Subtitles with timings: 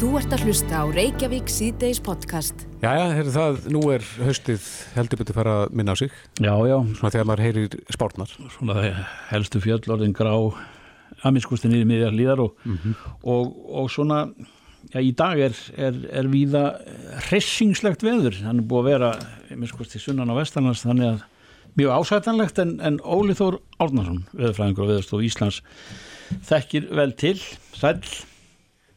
[0.00, 2.62] Þú ert að hlusta á Reykjavík síðdeis podcast.
[2.80, 6.76] Jæja, heyrðu það, nú er haustið heldur betur fara að minna á sig, Já, já,
[6.96, 8.32] svona þegar maður heyrir spárnar.
[8.54, 8.76] svona
[9.28, 10.32] helstu fjöllorðin grá
[11.28, 12.64] aminskustin í miðjar líðar og,
[13.28, 13.50] og,
[13.82, 14.22] og svona
[14.94, 16.64] já, í dag er, er, er víða
[17.28, 19.12] hressingslegt veður, hann er búið að vera
[19.52, 21.28] aminskusti sunnan á vestanlands þannig að
[21.76, 25.60] mjög ásætanlegt en, en Óli Þór Árnarsson, veðurfræðingur og veðurstof Íslands
[26.48, 27.36] þekkir vel til,
[27.76, 28.00] sæl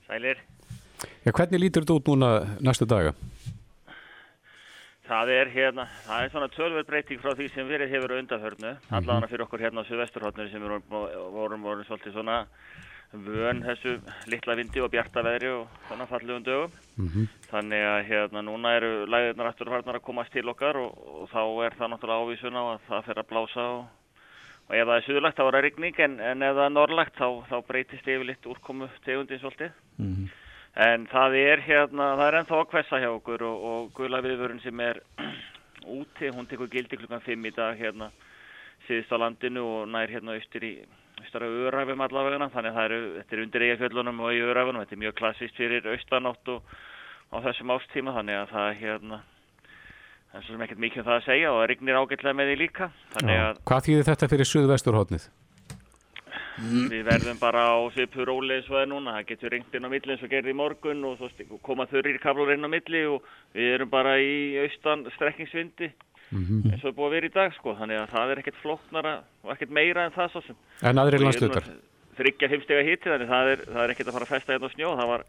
[0.08, 0.40] Sælir.
[1.26, 2.32] Já, hvernig lítur þetta út núna
[2.64, 3.14] næstu daga?
[5.04, 8.70] Það er hérna, það er svona tölverð breyting frá því sem verið hefur á undanförnu,
[8.88, 10.84] allavega fyrir okkur hérna á Suðvesturhóttinu sem vorum,
[11.36, 12.38] vorum, vorum svolítið svona
[13.14, 13.98] vön þessu
[14.32, 16.72] litla vindi og bjarta veðri og svona fallegum dögum.
[17.52, 21.44] Þannig að hérna núna eru læðirnar aftur farnar að komast til okkar og, og þá
[21.68, 23.84] er það náttúrulega ávísun á að það fer að blása og,
[24.70, 27.20] og ef það er suðlagt þá er það rigning en, en ef það er norrlagt
[27.20, 29.76] þá, þá breytist yfirleitt úrkomu tegundin svolítið.
[30.74, 34.62] En það er hérna, það er ennþá að kvessa hjá okkur og, og gula viðvörun
[34.64, 35.04] sem er
[36.00, 38.10] úti, hún tekur gildi klukkan 5 í dag hérna
[38.88, 40.74] síðust á landinu og nær hérna austur í
[41.22, 44.82] austur á Öræfum allavegana, þannig að það eru, þetta er undir eigafjöllunum og í Öræfunum,
[44.82, 46.74] þetta er mjög klassist fyrir austanátt og
[47.30, 49.22] á þessum ástíma, þannig að það hérna,
[50.32, 52.52] það er svo sem ekkert mikið um það að segja og það rignir ágætlega með
[52.52, 55.30] því líka, þannig að Hvað þýðir þetta fyrir suðvesturhóttnið?
[56.62, 59.88] Við verðum bara á svipur róli eins og það er núna, það getur ringt inn
[59.88, 63.06] á milli eins og gerði í morgun og svo koma þurrir kablur inn á milli
[63.10, 65.90] og við erum bara í austan strekkingsvindi
[66.34, 69.14] eins og er búið að vera í dag sko, þannig að það er ekkert flóknara
[69.44, 70.60] og ekkert meira en það svo sem.
[70.82, 71.68] En nú landslutar?
[72.18, 74.74] Þryggja fimmstega hiti, þannig það er, það er ekkert að fara að festa hérna á
[74.74, 75.24] snjó, það var,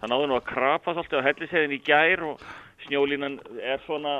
[0.00, 2.44] það náði nú að krapa svolítið á helliseiðin í gær og
[2.86, 4.14] snjólínan er svona,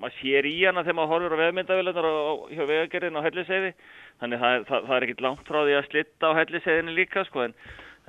[0.00, 2.08] maður sér í hana þegar maður horfur á veðmyndavilunar
[2.50, 3.72] hjá vegagerðin á helliseiði,
[4.22, 7.24] þannig það er, það, það er ekkert langt frá því að slitta á helliseiðinu líka
[7.28, 7.56] sko, en,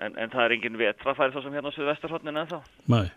[0.02, 2.62] en, en það er engin vetrafæri svo sem hérna á Suðvesturhóttinu ennþá.
[2.92, 3.08] Nei.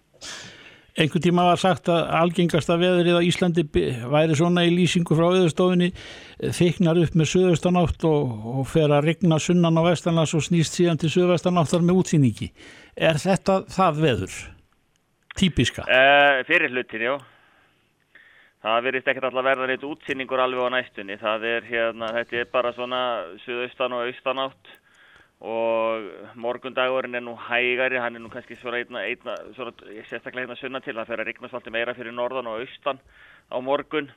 [0.98, 3.62] Einhvern tíma var sagt að algengasta veðrið á Íslandi
[4.11, 5.92] væri svona í lýsingu frá auðurstofinni
[6.56, 10.98] þyknar upp með suðaustanátt og, og fer að regna sunnan á vestanlands og snýst síðan
[10.98, 12.50] til suðvestanáttar með útsýningi.
[12.98, 14.39] Er þetta það veður?
[15.39, 15.86] Típiska?
[15.86, 17.14] Uh, fyrir hlutin, já.
[18.58, 21.17] Það verðist ekkert alltaf verða neitt útsýningur alveg á næstunni.
[21.20, 23.01] Það er hérna, þetta er bara svona
[23.45, 24.73] suðaustan og austanátt
[25.39, 29.70] og morgundagurinn er nú hægari, hann er nú kannski svona einna, einna svona,
[30.11, 32.98] sérstaklega einna sunna til, það fer að rigna svolítið meira fyrir norðan og austan
[33.47, 34.11] á morgun.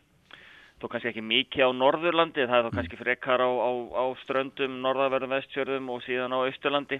[0.82, 3.70] Þó kannski ekki mikið á Norðurlandi, það er þó kannski frekar á, á,
[4.02, 6.98] á ströndum, norðaverðum, vestjörðum og síðan á Austurlandi.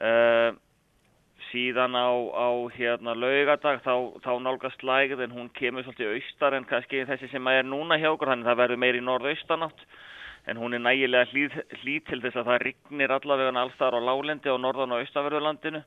[0.00, 0.56] Uh,
[1.52, 6.66] síðan á, á hérna laugadag þá, þá nálgast lægð en hún kemur svolítið austar en
[6.68, 9.86] kannski þessi sem er núna hjá okkur þannig að það verður meiri norðaustanátt
[10.50, 14.50] en hún er nægilega hlýð, hlýð til þess að það rignir allavega allstar á lálendi
[14.50, 15.82] á norðan og austaverðurlandinu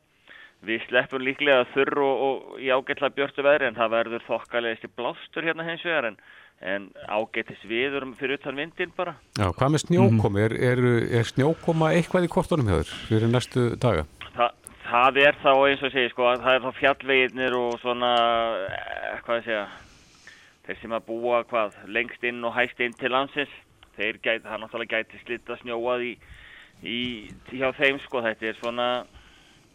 [0.66, 4.92] við sleppum líklega þurr og, og í ágætla björtu veðri en það verður þokkalegist í
[4.96, 6.20] blástur hérna hins vegar en,
[6.64, 10.46] en ágættis viður fyrir utan vindin bara Já, hvað með snjókomi?
[10.46, 10.84] Er, er,
[11.20, 14.08] er snjókoma eitthvað í kortunum hjá þér fyrir næstu daga?
[14.36, 14.50] Þa,
[14.86, 18.12] það er þá eins og segi sko, að það er þá fjallveginir og svona,
[18.70, 19.66] eh, hvað segja,
[20.66, 23.52] þeir sem að búa hvað lengst inn og hæst inn til landsins,
[23.98, 26.14] þeir gæti, það náttúrulega gæti slitta snjóað í,
[26.84, 27.00] í,
[27.54, 28.88] hjá þeim sko, þetta er svona,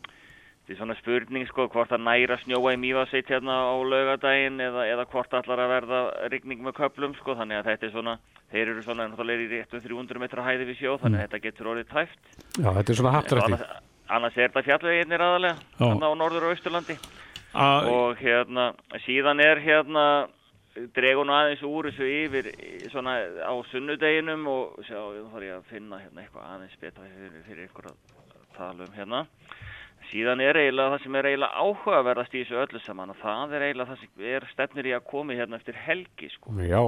[0.07, 4.87] þetta er svona spurning sko, hvort að næra snjóa í mývaseit hérna á laugadaginn eða,
[4.95, 8.19] eða hvort allar að verða rigning með köplum sko, þannig að þetta er svona,
[8.51, 11.73] þeir eru svona náttúrulega í réttum 300 metra hæði við sjó, þannig að þetta getur
[11.75, 12.35] orðið tæft.
[12.59, 13.65] Já, þetta er svona haptrætti.
[14.11, 16.99] Annars, er þetta fjallveginir aðalega hérna á norður og austurlandi.
[17.51, 18.71] A, og hérna
[19.05, 20.05] síðan er hérna
[20.95, 22.51] dregun aðeins úr þessu yfir
[22.93, 27.43] svona á sunnudeginum og sjá, þá þarf ég að finna hérna eitthvað aðeins betra fyrir,
[27.49, 27.99] fyrir ykkur að
[28.55, 29.25] tala um hérna.
[30.11, 33.65] Síðan er eiginlega það sem er eiginlega áhugaverðast í þessu öllu saman og það er
[33.67, 36.55] eiginlega það sem er stefnir í að komi hérna eftir helgi sko.
[36.65, 36.83] Já,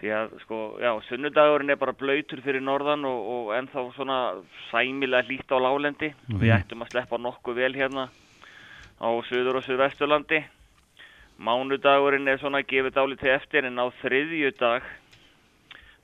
[0.00, 4.18] því að sko, já, sunnudagurinn er bara blöytur fyrir norðan og, og ennþá svona
[4.68, 8.10] sæmilega hlýtt á lálendi við ættum að sleppa nokkuð vel hérna
[9.00, 10.42] á suður og suðvesturlandi.
[11.36, 14.86] Mánudagurinn er svona gefið dálítið eftir en á þriðjudag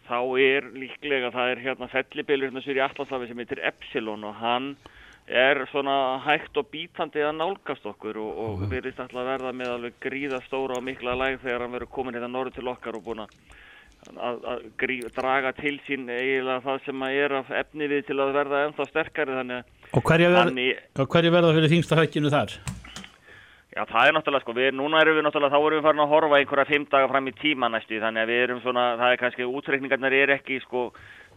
[0.09, 4.37] þá er líklega það er hérna fellibilur hérna sér í Atlaslafi sem heitir Epsilon og
[4.41, 4.75] hann
[5.29, 10.00] er svona hægt og bítandi að nálgast okkur og, og verðist alltaf verða með alveg
[10.03, 13.25] gríða stóra og mikla læg þegar hann verður komin hérna norður til okkar og búin
[13.25, 13.37] að
[14.19, 18.19] að, að grí, draga til sín eiginlega það sem að er af efni við til
[18.20, 20.70] að verða ennþá sterkari þannig að og hverja verða, hann í,
[21.03, 22.55] og hverja verða fyrir þingsta högginu þar?
[23.73, 26.11] Já, það er náttúrulega, sko, við, núna erum við náttúrulega, þá erum við farin að
[26.12, 29.20] horfa einhverja fimm daga fram í tíma næstu, þannig að við erum svona, það er
[29.23, 30.82] kannski, útreikningarnir er ekki, sko,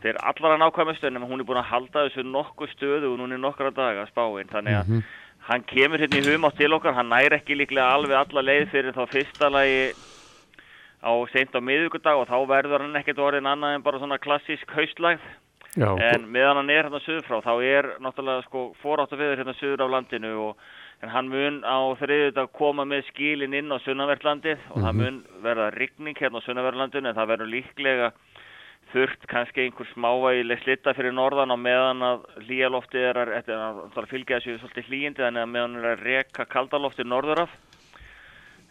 [0.03, 3.43] þeir allra nákvæmustu, en hún er búin að halda þessu nokkuð stöðu og núna í
[3.43, 4.91] nokkra daga spáin, þannig að
[5.47, 8.67] hann kemur hérna í hum á til okkar, hann næri ekki líklega alveg alla leið
[8.73, 9.79] fyrir þá fyrsta lagi
[11.05, 14.71] á seint á miðugudag og þá verður hann ekkert orðin annað en bara svona klassísk
[14.73, 15.25] haustlægð.
[15.75, 19.55] Já, en meðan hann er hérna söður frá þá er náttúrulega sko foráttu viður hérna
[19.59, 20.61] söður á landinu og
[21.03, 25.67] en hann mun á þriðudag koma með skílin inn á sunnaverðlandið og það mun verða
[25.75, 28.09] rigning hérna á sunnaverðlandinu en það verður líklega
[28.93, 33.63] þurft kannski einhver smávægileg slitta fyrir norðan á meðan að hlýjaloftið er að, þetta er
[33.65, 37.57] að, að fylgja þessu svolítið hlýjindi þannig að meðan er að reka kaldaloftið norður af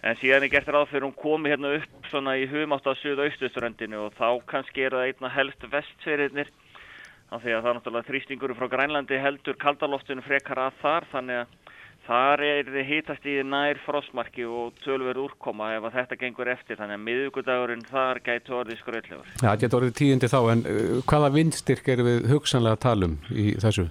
[0.04, 4.06] en síðan er gert ráð fyrir hún komi hérna upp svona í humátt á suðaustusturöndinu
[4.06, 6.52] og þá kannski er það einna helst vestfyrirnir
[7.32, 11.40] af því að það er náttúrulega þrýstingur frá Grænlandi heldur kaldaloftinu frekar að þar þannig
[11.42, 11.60] að
[12.04, 16.76] þar er þið hitast í nær frostmarki og tölverð úrkoma ef að þetta gengur eftir
[16.76, 19.30] þannig að miðugudagurinn þar gæti orðið skröldlegur.
[19.40, 23.08] Já, það getur orðið tíundi þá, en uh, hvaða vindstyrk erum við hugsanlega að tala
[23.08, 23.88] um í þessu?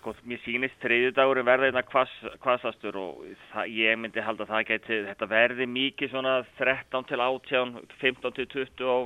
[0.00, 3.18] Sko, mér sýnist þriðjudagurinn verða einna kvassastur og
[3.50, 8.36] það, ég myndi halda að það geti, þetta verði mikið svona 13 til 18, 15
[8.38, 8.96] til 20 á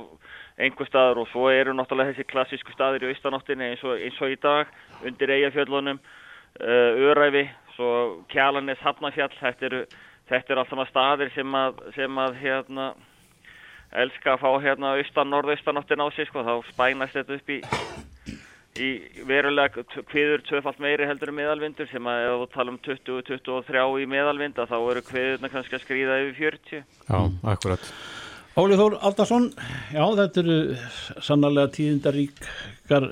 [0.63, 4.39] einhver staður og svo eru náttúrulega þessi klassísku staðir í austanáttinni eins eins og í
[4.39, 4.71] dag
[5.03, 7.43] undir eigafjöllunum, uh, Öræfi,
[7.75, 7.91] svo
[8.31, 9.85] Kjalanes, Hafnafjall, þetta eru,
[10.31, 12.91] þetta eru alltaf staðir sem að, sem að hérna,
[14.05, 17.63] elska að fá hérna austan, norðaustanáttin á sig, sko, þá spænast þetta upp í,
[18.75, 18.89] í
[19.27, 24.07] verulega kviður tvöfalt meiri heldur um meðalvindur sem að ef þú tala um 20-23 í
[24.11, 26.85] meðalvinda þá eru kviðurna kannski að skrýða yfir 40.
[27.07, 27.19] Já,
[27.53, 27.89] akkurat.
[28.55, 29.49] Óli Þór Aldarsson,
[29.91, 30.57] já þetta eru
[31.27, 33.07] sannarlega tíðindaríkar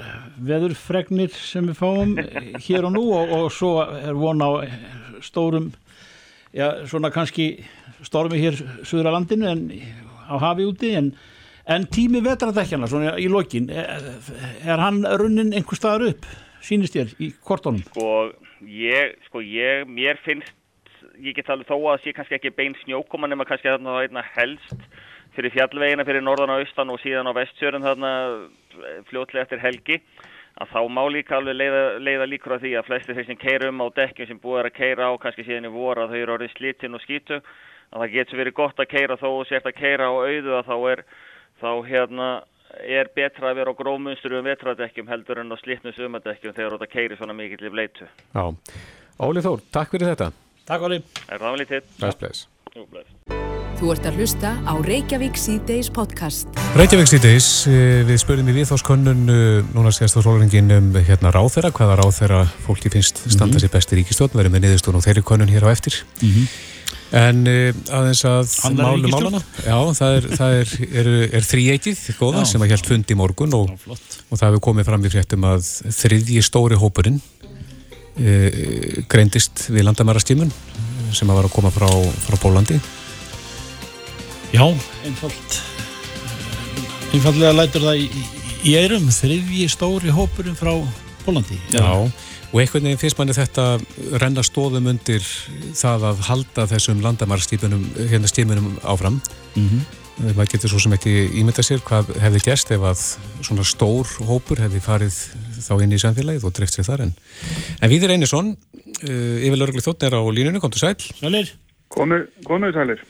[0.52, 2.14] veðurfregnir sem við fáum
[2.64, 4.52] hér og nú og, og svo er von á
[5.24, 5.74] stórum,
[6.56, 7.58] já svona kannski
[8.04, 8.56] stormi hér
[8.88, 9.68] söður á landinu en
[10.32, 11.12] á hafi úti en,
[11.68, 14.10] en tími vetradekkjana svona í lokin, er,
[14.66, 16.28] er hann runnin einhver staðar upp,
[16.64, 17.86] sínist þér í kortónum?
[17.92, 18.10] Sko
[18.68, 20.52] ég, sko ég, mér finnst,
[21.22, 24.26] ég get alveg þó að það sé kannski ekki bein snjókoma nema kannski þarna einna
[24.36, 24.88] helst
[25.34, 28.12] fyrir fjallvegina fyrir norðan og austan og síðan á vestjörun þarna
[29.10, 30.00] fljótlega eftir helgi
[30.62, 33.70] að þá má líka alveg leiða, leiða líkur á því að flesti þeir sem keira
[33.72, 36.20] um á dekkjum sem búið er að keira á kannski síðan í voru að þau
[36.20, 39.70] eru orðið slitinn og skítu að það getur verið gott að keira þó og sért
[39.70, 41.04] að keira á auðu að þá er
[41.64, 42.30] þá hérna
[42.84, 46.92] er betra að vera á grómunstru um vetradekkjum heldur en á slitnum sumadekkjum þegar þetta
[46.92, 48.10] keiri svona mikill í bleitu.
[48.34, 48.44] Já,
[49.24, 50.34] Óli Þór, takk fyrir þetta.
[50.68, 51.00] Takk Óli.
[51.30, 51.96] Er það vel í titt?
[52.00, 52.48] Bless, bless.
[52.74, 53.10] Jú, bless.
[53.78, 56.50] Þú ert að hlusta á Reykjavík C-Days podcast.
[56.78, 57.48] Reykjavík síðdeis,
[58.08, 59.24] við spurðum í viðþórskönnun
[59.76, 64.00] núna sérst á sólringin um hérna ráþeira, hvaða ráþeira fólki finnst standa sér best í
[64.00, 66.00] ríkistjórn, verðum með niðurstun og þeirri könnun hér á eftir.
[67.14, 72.42] En uh, aðeins að málu málana, já, það er, það er, er, er þríeitið góða
[72.42, 72.48] Já.
[72.50, 74.16] sem að hjælt fund í morgun og, Flott.
[74.30, 75.68] og það hefur komið fram í fréttum að
[76.00, 78.50] þriðji stóri hópurinn uh,
[79.14, 80.50] greindist við landamærastímun
[81.14, 81.86] sem að var að koma frá,
[82.26, 82.80] frá Pólandi.
[84.54, 84.66] Já,
[85.06, 85.62] einfalt
[87.14, 88.24] einfallega lætur það í, í,
[88.72, 90.74] í eirum þriðji stóri hópurinn frá
[91.24, 91.86] Pólandi Já,
[92.54, 93.66] og einhvern veginn finnst manni þetta
[94.22, 95.26] renna stóðum undir
[95.74, 99.22] það að halda þessum landamærstípunum, hérna stímunum áfram.
[99.56, 100.00] mm -hmm.
[100.14, 103.00] Maður getur svo sem ekki ímynda sér hvað hefði gerst ef að
[103.42, 105.16] svona stór hópur hefði farið
[105.58, 107.14] þá inn í samfélagið og dreift sér þar en.
[107.82, 110.96] En Víður Einarsson, uh, yfir lögreglu þóttn er á línunni, kom til sæl.
[111.18, 111.50] Sælir?
[111.90, 113.02] Komið, komið sælir.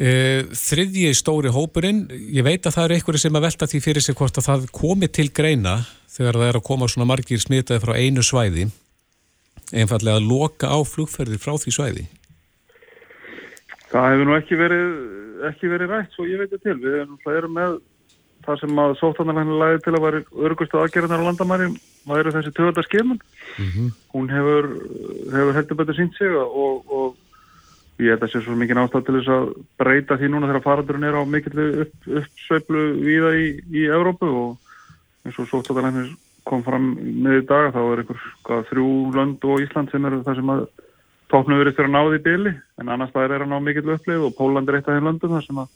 [0.00, 4.02] Uh, þriðji stóri hópurinn, ég veit að það eru einhverju sem að velta því fyrir
[4.04, 7.80] sig hvort að það komi til greina þegar það er að koma svona margir smitaði
[7.80, 8.68] frá einu svæði,
[9.72, 12.08] einfallega að loka á flugferðir frá því svæði.
[13.90, 14.90] Það hefur nú ekki verið,
[15.50, 16.76] ekki verið rætt, svo ég veit það til.
[16.82, 17.78] Við erum, það með
[18.44, 21.66] það sem að sóttanarlækni lagði til að vera örgustu aðgerðnar á landamæri,
[22.06, 23.20] það eru þessi töðarda skimun.
[24.14, 24.70] Hún hefur,
[25.34, 27.18] hefur heldur betur sínt sig og, og
[28.00, 29.50] ég held að sé svo mikið ástæð til þess að
[29.82, 33.46] breyta því núna þegar farandurinn er á mikill upp, uppsveiflu víða í,
[33.76, 36.08] í Evrópu og eins og sóttanarlækni
[36.48, 40.22] kom fram með í dag, þá er einhver hvað, þrjú lönd og Ísland sem eru
[40.26, 40.64] það sem að
[41.30, 44.26] tóknu verið fyrir að náði í byli en annars það er að ná mikill upplið
[44.26, 45.70] og Póland er eitt af þeim löndum þar sem að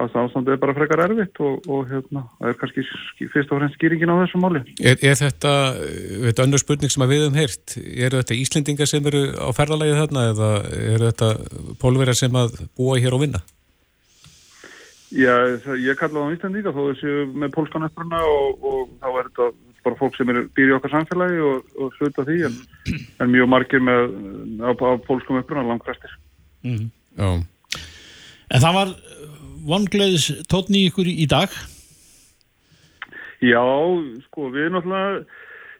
[0.00, 3.58] það ástandið er bara frekar erfitt og, og hérna, það er kannski sk- fyrst og
[3.60, 4.62] fremst skýringin á þessu máli.
[4.80, 5.52] Er, er þetta,
[6.24, 7.74] þetta önnur spurning sem að við höfum heyrt,
[8.06, 10.50] eru þetta Íslendingar sem eru á ferðalagi þarna eða
[10.94, 11.30] eru þetta
[11.82, 13.42] pólverjar sem að búa hér og vinna?
[15.10, 15.34] Já,
[15.74, 19.50] ég kalla það á Íslandíka þó þessu með pólskan uppruna og, og þá er þetta
[19.84, 22.56] bara fólk sem er býr í okkar samfélagi og, og hluta því en,
[23.22, 24.14] en mjög margir með
[24.64, 26.12] á, á pólskum uppruna langfrestir.
[26.64, 27.30] Já.
[28.50, 28.96] En það var
[29.70, 31.52] vongleðis tótni ykkur í dag
[33.40, 33.62] Já,
[34.26, 35.22] sko, við náttúrulega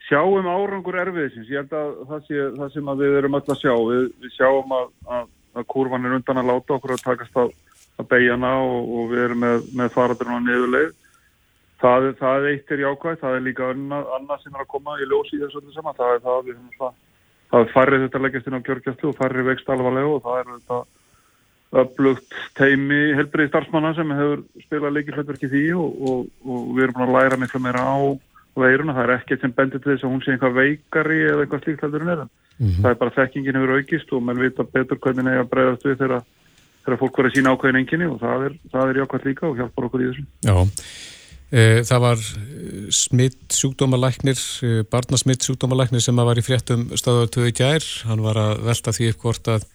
[0.08, 1.50] sjáum árangur erfiðisins.
[1.52, 4.32] Ég held að það, sé, það sem að við erum öll að sjá, við, við
[4.36, 5.26] sjáum að, að,
[5.60, 7.52] að kurvan er undan að láta okkur að takast að,
[8.00, 10.96] að beigja hana og, og við erum með, með faradurinn á niðurleið.
[11.80, 15.06] Það, það eitt er jákvæð, það er líka annað, annað sem er að koma í
[15.08, 15.96] ljósi í þessu öllu saman.
[15.96, 16.96] Það er það, við höfum það,
[17.50, 20.50] það er farið þetta leggjast inn á kjörgjastlu og farið vext alvarlega og það er
[20.50, 20.80] þetta
[21.80, 27.06] öflugt teimi helbriði starfsmanna sem hefur spilað leikilvætverki því og, og, og við erum búin
[27.06, 27.98] að læra miklu meira á
[28.58, 31.62] veiruna, það er ekkert sem bendir til þess að hún sé eitthvað veikari eða eitthvað
[31.64, 32.82] slíkt heldur en er mm -hmm.
[32.82, 35.86] það er bara þekkingin hefur aukist og mann vita betur hvernig það er að breyðast
[35.86, 36.22] við þegar,
[36.84, 39.56] þegar fólk verður að sína ákveðin enginni og það er, það er jákvæmt líka og
[39.56, 40.56] hjálpar okkur í þessu Já,
[41.50, 42.20] það var
[42.94, 48.94] smitt sjúkdómalæknir e, barnasmitt sjúkdómalæknir sem var í fréttum stöðartöðu gær, hann var að velta
[48.94, 49.66] því upp hvort að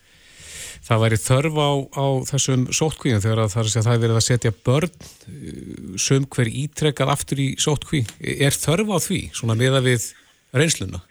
[0.85, 4.27] það væri þörf á, á þessum sótkvíðum þegar það er að það er verið að
[4.27, 8.11] setja börn söm hver ítrekkað aftur í sótkvíð.
[8.21, 10.11] Er þörf á því svona meða við
[10.55, 11.01] reynsluna?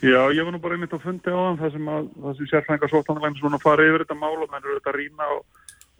[0.00, 2.92] Já, ég var nú bara einmitt að fundi á það sem að það sem sérfængar
[2.92, 5.42] sóttanleginn svona fara yfir þetta mál og menn eru þetta að rýna og,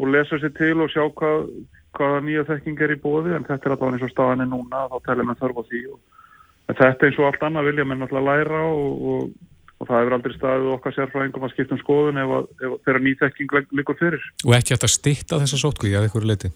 [0.00, 1.50] og lesa sér til og sjá hvað,
[1.96, 4.86] hvaða nýja þekking er í bóði en þetta er alltaf eins og staðan er núna
[4.90, 8.26] þá telum við þörf á því og þetta eins og allt annað vilja menn alltaf
[8.26, 9.30] læra og, og
[9.80, 13.54] og það hefur aldrei staðið okkar sérfræðingum að skipta um skoðun ef, ef þeirra nýþekking
[13.78, 14.26] líkur fyrir.
[14.44, 16.50] Og ekki að stitta þessa sótkvíði að ykkur leiti?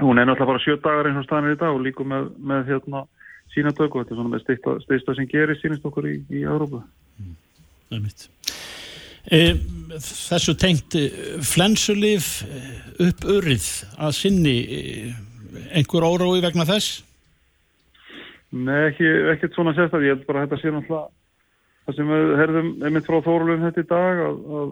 [0.00, 2.72] Hún er náttúrulega bara sjö dagar eins og staðin í dag og líku með, með
[2.72, 3.04] hérna,
[3.52, 6.44] sína dög og þetta er svona með stitta, stitta sem gerir sínist okkur í, í
[6.48, 6.80] Európa.
[7.20, 7.34] Mm.
[7.90, 8.26] Það er mitt.
[9.28, 9.42] E,
[10.00, 11.06] þessu tengt e,
[11.44, 12.60] flensulif e,
[13.08, 13.66] upp urrið
[13.98, 14.82] að sinni e,
[15.76, 17.02] einhver órói vegna þess?
[18.52, 20.10] Nei, ekki, ekkert svona sérstaklega.
[20.10, 21.08] Ég held bara að þetta sé náttúrulega
[21.82, 24.68] það sem við herðum einmitt frá Þórulun þetta í dag að, að,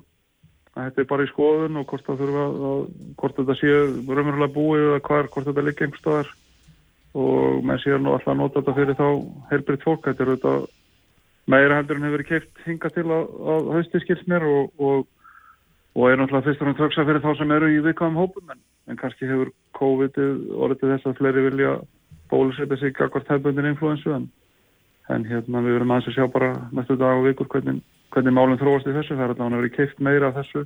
[0.75, 2.21] að þetta er bara í skoðun og hvort að
[3.19, 6.31] hvort þetta sé raunverulega búið eða hvar, hvort þetta liggur einhverstaðar
[7.21, 9.09] og með sér nú alltaf að nota þetta fyrir þá
[9.51, 10.55] helbriðt fólk, þetta er þetta
[11.47, 15.07] meira heldur en hefur verið keift hinga til að hausti skilsmér og, og,
[15.97, 18.61] og er náttúrulega fyrst og náttúrulega töksa fyrir þá sem eru í vikvæðum hópum en,
[18.91, 21.73] en kannski hefur COVID-ið orðið til þess að fleiri vilja
[22.31, 24.29] bólusetja sig akkvært hefbundin influensu en
[25.11, 27.81] en hérna við verum aðeins að sjá bara næstu dag og vikur hvernig,
[28.15, 30.65] hvernig málum þróast í þessu, það er allavega að vera keift meira af þessu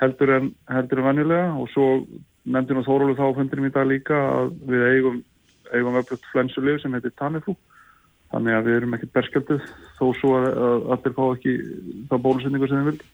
[0.00, 1.86] heldur en heldur en venjulega og svo
[2.44, 5.20] nefndi nú Þórólu þá fundinum í dag líka að við eigum,
[5.72, 7.54] eigum öflugt flensulegu sem heitir Tamiflu
[8.34, 11.54] þannig að við erum ekkert berskjöldið þó svo að, að allir fá ekki
[12.10, 13.10] þá bólusetningu sem þeim vildi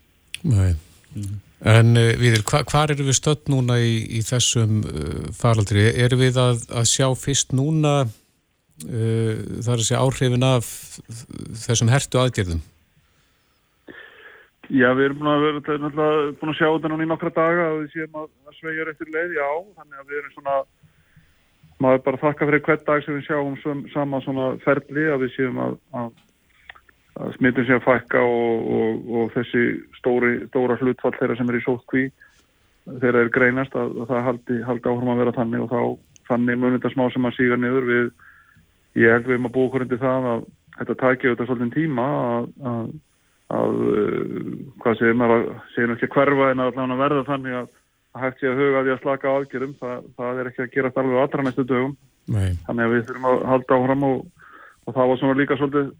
[0.51, 0.73] Nei
[1.15, 1.39] mm.
[1.61, 5.91] En uh, við, hva, hvað eru við stödd núna í, í þessum uh, faraldri?
[5.93, 10.71] Eru við að, að sjá fyrst núna uh, það er að segja áhrifin af
[11.67, 12.63] þessum hertu aðgerðum?
[14.71, 16.09] Já, við erum búin að, vera,
[16.39, 19.09] búin að sjá þetta núna í nokkra daga og við séum að, að sveigja eftir
[19.11, 19.49] leið, já,
[19.81, 20.59] þannig að við erum svona
[21.81, 25.61] maður bara þakka fyrir hvert dag sem við sjáum sama svona ferli að við séum
[25.65, 26.11] að, að,
[27.21, 29.65] að smittum séum fækka og, og, og þessi
[29.99, 32.07] stóri, stóra hlutfall þeirra sem er í sótkví
[33.01, 35.83] þeirra er greinast að, að það haldi, haldi áhrum að vera þannig og þá
[36.31, 38.09] þannig munir þetta smá sem að síga niður við
[39.01, 42.07] ég held við erum að búa okkur undir það að þetta tækja auðvitað svolítið tíma
[42.21, 42.95] að, að,
[43.61, 47.71] að uh, hvað maður að segja ekki hverfa en að verða þannig að
[48.19, 51.23] hægt sé að huga því að slaka aðgjörum það, það er ekki að gera allveg
[51.23, 51.97] aðra næstu dögum
[52.31, 52.51] Nei.
[52.67, 54.19] þannig að við þurfum að halda áfram og,
[54.87, 55.93] og það var svona líka svolítið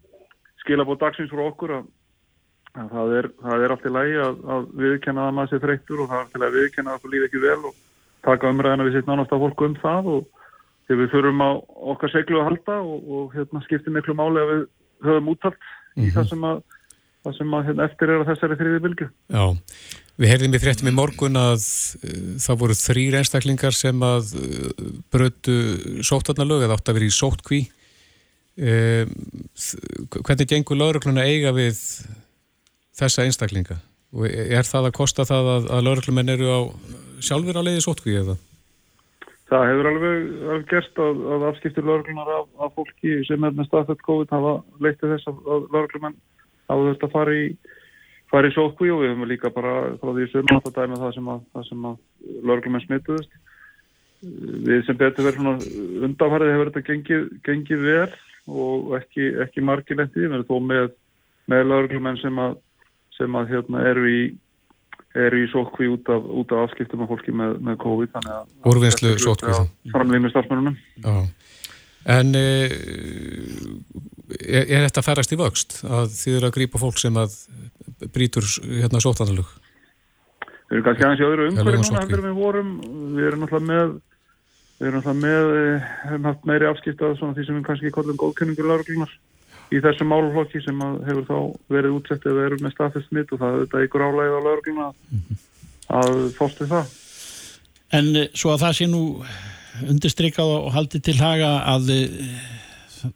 [0.61, 1.87] skila búið dagsins frá okkur að,
[2.75, 6.11] að það, er, það er allt í lægi að viðkenna að maður sé þreyttur og
[6.11, 7.79] það er allt í lægi að viðkenna að það líði ekki vel og
[8.27, 10.29] taka umræðina við sitt nánast af fólku um það og
[10.91, 11.49] þegar við þurfum á
[11.93, 14.61] okkar seglu að halda og, og hérna, skiptir miklu máli að við
[15.07, 16.03] höfum úttalt mm -hmm.
[16.03, 16.15] í mhm.
[16.17, 16.61] það sem að,
[17.23, 19.07] það sem að hérna, eftir er að þessari þriði bylgu.
[19.31, 19.45] Já,
[20.21, 24.89] við heyrðum í fréttum í morgun að uh, það voru þrýr einstaklingar sem að uh,
[25.13, 25.57] brödu
[26.05, 27.61] sóttarnalög eða átt að vera í sóttkví.
[28.61, 29.07] Uh,
[30.19, 31.79] hvernig gengur laurugluna eiga við
[32.99, 33.79] þessa einstaklinga?
[34.11, 36.59] Og er það að kosta það að, að lauruglumenn eru á
[37.23, 38.37] sjálfur að leiði sóttkví eða?
[39.51, 43.67] það hefur alveg, alveg gerst að, að afskiptir lörglunar af, af fólki sem er með
[43.67, 46.15] staðfætt COVID hafa leittið þess að, lörglumenn
[46.71, 47.45] hafa þurft að fara í
[48.31, 51.15] fara í sótkví og við höfum líka bara frá því sem að það dæmi það
[51.17, 53.39] sem að, að lörglumenn smituðist
[54.21, 55.55] við sem betur verið svona
[56.07, 58.11] undanfarið hefur þetta gengið, gengið vel
[58.51, 60.93] og ekki, ekki margilendi við erum þó með,
[61.51, 62.59] með lörglumenn sem að
[63.17, 64.21] sem að hérna eru í
[65.17, 68.15] er í sótkví út af, út af afskiptum af fólki með, með COVID
[68.69, 69.57] Úrvinnslu sótkví
[69.91, 70.77] Framlýð með stafsmörunum
[72.09, 72.45] En e,
[74.41, 75.81] er, er þetta færast í vöxt?
[75.85, 77.35] Að þið eru að grípa fólk sem að
[78.13, 79.49] brítur hérna sóttanalug?
[80.71, 82.71] Við erum kannski aðeins í öðru umhverju núna heldur við vorum
[83.17, 83.97] við erum alltaf með
[84.79, 85.51] við erum alltaf með,
[86.05, 89.13] hefum haft meiri afskipt af því sem við kannski kallum góðkenningur láruglunar
[89.71, 91.37] í þessu málflokki sem að hefur þá
[91.71, 94.87] verið útsett eða verið með staðfest smitt og það er þetta ykkur álægið á lögregluna
[96.01, 96.97] að fóst við það.
[97.99, 99.03] En eh, svo að það sé nú
[99.91, 102.41] undirstrykað og haldið til haga að eh,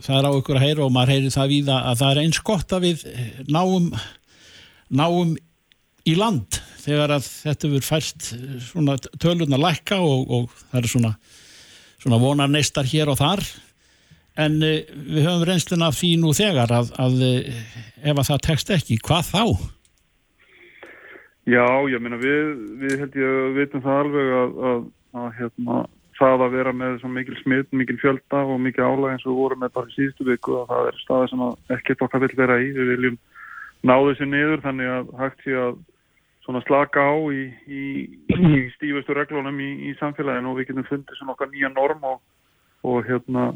[0.06, 2.42] það er á ykkur að heyra og maður heyri það víða að það er eins
[2.52, 3.90] gott að við eh, náum,
[4.90, 5.36] náum
[6.06, 10.92] í land þegar að þetta verður færst eh, svona tölurna lækka og, og það er
[10.92, 11.14] svona,
[12.04, 13.46] svona vonarneistar hér og þar
[14.36, 17.64] en uh, við höfum reynsluna því nú þegar að, að uh,
[18.04, 19.44] ef að það tekst ekki, hvað þá?
[21.46, 24.80] Já, ég meina við, við held ég að vitum það alveg að, að,
[25.22, 25.78] að hérna,
[26.18, 29.62] það að vera með mikil smitt, mikil fjölda og mikil álag eins og við vorum
[29.62, 31.46] með bara í síðustu viku að það er staði sem
[31.78, 32.72] ekkert okkar vill vera í.
[32.76, 33.20] Við viljum
[33.86, 35.78] ná þessu niður þannig að hægt sé að
[36.66, 37.84] slaka á í, í,
[38.30, 42.20] í stífustu reglunum í, í samfélaginu og við getum fundið svona okkar nýja norm og,
[42.86, 43.48] og hérna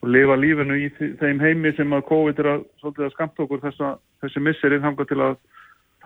[0.00, 3.62] og lifa lífinu í þe- þeim heimi sem að COVID er að, að skamta okkur
[3.64, 3.94] þessa,
[4.24, 5.36] þessi misseri þangað til að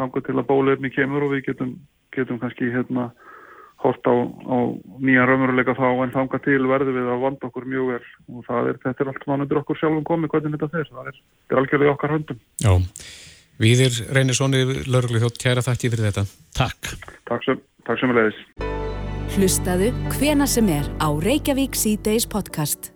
[0.00, 1.74] þangað til að bólefni kemur og við getum,
[2.16, 3.10] getum kannski hérna
[3.80, 4.56] hort á, á
[5.00, 8.04] nýja raunveruleika þá en þangað til verðum við að vanda okkur mjög vel
[8.34, 11.10] og það er, þetta er allt mann undir okkur sjálfum komið hvernig þetta fer, það
[11.12, 12.40] er, er algjörlega okkar höndum.
[12.60, 12.74] Já.
[13.60, 16.22] Víðir Reynisóni, lauruglu þjótt, kæra þakki fyrir þetta.
[16.56, 16.94] Takk.
[17.28, 18.38] Takk sem, takk sem að leiðis.
[19.34, 22.88] Hlustaðu hvena sem er á Reykjavík C-Days podcast.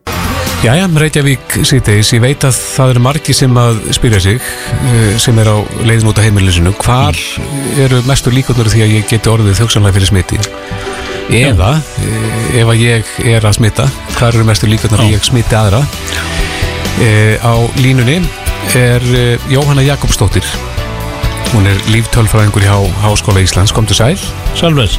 [0.65, 5.37] Jæja, Reykjavík síðdeis, ég veit að það eru margi sem að spyrja sig eh, sem
[5.43, 7.21] er á leiðin út af heimilisinu hvar
[7.85, 10.41] eru mestur líkunar því að ég geti orðið þjóksanlega fyrir smiti
[11.43, 11.75] eða
[12.07, 13.85] eh, ef að ég er að smita
[14.17, 15.85] hvar eru mestur líkunar því að ég smiti aðra
[17.05, 17.13] e,
[17.45, 17.53] á
[17.85, 18.23] línunni
[18.73, 20.47] er e, Jóhanna Jakobsdóttir
[21.55, 24.17] hún er líftölfræðingur hjá Háskóla Íslands, kom til sæl
[24.59, 24.99] Sölves.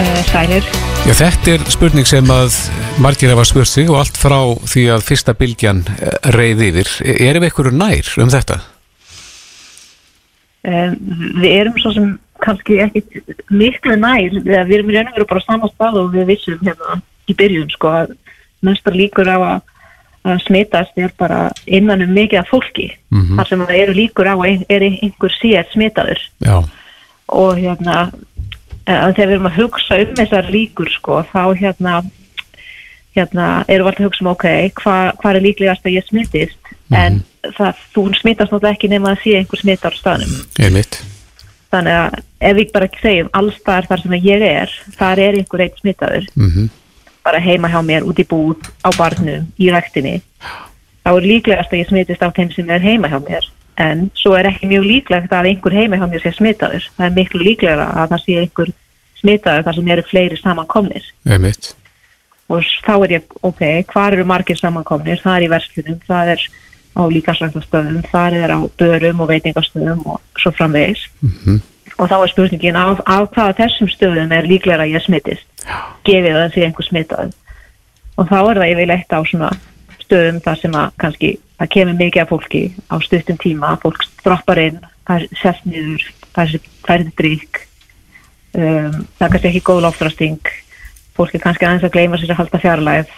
[0.00, 0.64] uh, sælir.
[1.06, 2.56] Já, þetta er spurning sem að
[3.02, 5.84] margir hefa spurt sig og allt frá því að fyrsta bylgjan
[6.34, 6.90] reyð yfir.
[7.28, 8.58] Erum við ykkur nær um þetta?
[10.68, 10.96] Um,
[11.38, 12.08] við erum svo sem
[12.42, 13.04] kannski ekki
[13.50, 16.28] miklu nær, við við erum í raun og veru bara á sama stað og við
[16.32, 18.14] vissum hérna í byrjun sko að
[18.66, 19.60] mestar líkur á að,
[20.26, 22.90] að smitast er bara innan um mikið af fólki.
[23.10, 23.36] Mhm.
[23.38, 26.20] þar sem það eru líkur á að er einhver sér smitaður.
[26.44, 26.64] Já,
[27.28, 27.96] og hérna
[28.88, 32.02] uh, þegar við erum að hugsa um þessar líkur sko þá hérna
[33.16, 34.46] hérna erum við alltaf að hugsa um ok
[34.78, 37.22] hvað hva er líklegast að ég smittist en
[37.56, 40.34] það, þú smittast náttúrulega ekki nema að sé einhver smittar á staðnum.
[41.68, 45.80] Þannig að ef við bara segjum allstaðar þar sem ég er, þar er einhver einn
[45.82, 46.68] smittaður, Mm
[47.28, 50.18] bara heima hjá mér út í búð, á barnum, í ræktinni.
[51.04, 53.48] Þá er líklegast að ég smittist af þeim sem er heima hjá mér.
[53.78, 57.18] En svo er ekki mjög líklegt að einhver heima hjá mér sé smittaður, það er
[57.18, 58.72] miklu líklegra að það sé einhver
[59.20, 61.12] smittaður þar sem eru fleiri samankomnir.
[61.28, 61.74] Ég mitt.
[62.48, 63.62] og þá er ég, ok,
[63.92, 66.44] hvar eru margir samankomnir, það er í verslunum, það er
[66.96, 71.04] á líkaslægtastöðum, það er á börum og veitingastöðum og svo framvegis
[71.98, 75.66] og þá er spurningin af, af hvaða þessum stöðum er líklega að ég smittist
[76.06, 77.34] gefið að það sé einhver smittað
[78.18, 79.50] og þá er það yfirleitt á svona
[80.02, 83.74] stöðum þar sem að kannski það kemur mikið af fólki á stuttum tíma.
[83.82, 86.04] Fólk droppar inn, það er sest niður
[86.36, 87.60] það er færið drikk
[88.54, 90.52] um, það er kannski ekki góð loftrasting
[91.18, 93.12] fólk er kannski aðeins að gleyma sér að halda fjarlæð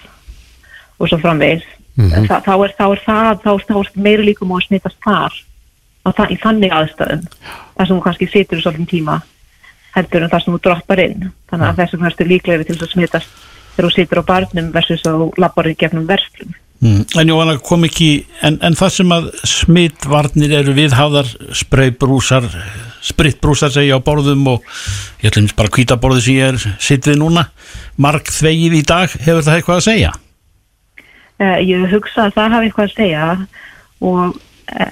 [1.00, 1.68] og svo framvegis.
[1.96, 2.26] Mhm.
[2.28, 5.38] Þa, þá, er, þá er það þá, þá er meira líkum á að smittast þar
[6.06, 7.24] á í þannig aðstöðum
[7.80, 9.20] þar sem þú kannski situr svolítið tíma
[9.96, 13.38] heldur en þar sem þú droppar inn þannig að þessum verður líklegri til að smittast
[13.74, 17.02] þegar þú situr á barnum versus að þú lappar í gegnum verslum Mm.
[17.12, 22.46] En Jóhanna kom ekki, en, en það sem að smittvarnir eru viðhafðar, spraybrúsar,
[23.04, 24.64] spritbrúsar segja á borðum og
[25.20, 27.50] ég ætlum bara að hvíta borðu sem ég er sitt við núna,
[28.00, 30.14] marg þvegið í dag, hefur það eitthvað að segja?
[31.40, 33.28] uh, ég hugsa að það hafi eitthvað að segja
[34.00, 34.40] og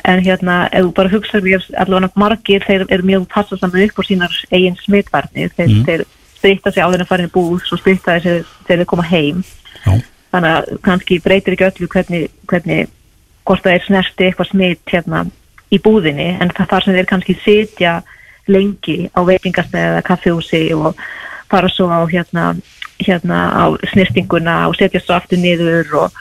[0.04, 3.98] en hérna, ef þú bara hugsa við allavega margir, þeir eru mjög passa saman upp
[3.98, 5.84] á sínar eigin smittvarnir þeir, Mm.
[5.86, 6.04] þeir
[6.38, 9.42] spritta sig áður en farin búð svo spritta þessi þegar þeir koma heim
[9.84, 9.92] Já.
[10.32, 12.88] þannig að kannski breytir ekki öllu hvernig, hvernig
[13.44, 15.26] hvort það er snerti eitthvað smitt hérna
[15.72, 18.02] í búðinni en það þar sem þeir kannski sitja
[18.48, 20.96] lengi á veitingastæði eða kaffehúsi og
[21.50, 22.56] fara svo á hérna,
[23.00, 26.12] hérna á snertinguna og setja svo aftur niður og,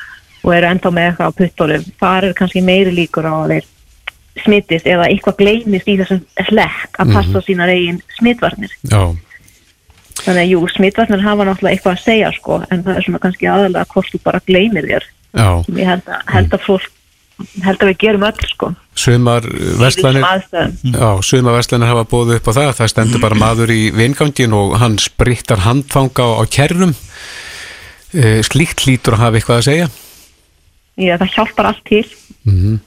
[0.47, 3.69] og eru ennþá með eitthvað á puttunum þar er kannski meiri líkur á að þeir
[4.43, 9.03] smittist eða eitthvað gleymist í þessum hlekk að passa mm sínar eigin smittvarnir Já,
[10.23, 13.49] þannig að jú, smittvarnir hafa náttúrulega eitthvað að segja sko en það er svona kannski
[13.49, 15.10] aðalega hvort þú bara gleymir þér
[15.77, 16.93] ég held að, held að fólk
[17.62, 22.71] held að við gerum öll sko Sumar já, sumar verslanir hafa bóðið upp á það.
[22.79, 26.95] Það stendur bara maður í vingangin og hann sprittar handfanga á, á kerrum.
[28.10, 29.89] E, slíkt hlýtur að hafa eitthvað að segja.
[30.97, 32.05] Ég, það hjálpar allt til
[32.45, 32.79] Mhm.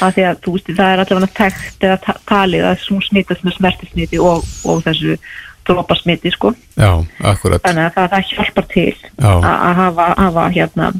[0.00, 3.42] af því að þú veist, það er allavega tekt eða ta- talið að hún smitast
[3.44, 5.18] með smertismiti og, og þessu
[5.66, 7.62] drópasmiti sko, Já, akkurat.
[7.62, 9.32] þannig að það, það hjálpar til Já.
[9.40, 10.92] að að hafa, hafa hérna,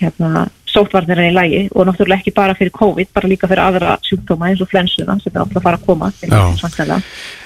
[0.00, 4.50] hérna sótvarnir í lægi og náttúrulega ekki bara fyrir COVID, bara líka fyrir aðra sjúkdóma
[4.50, 6.10] eins og flensuna sem er alltaf að fara að koma.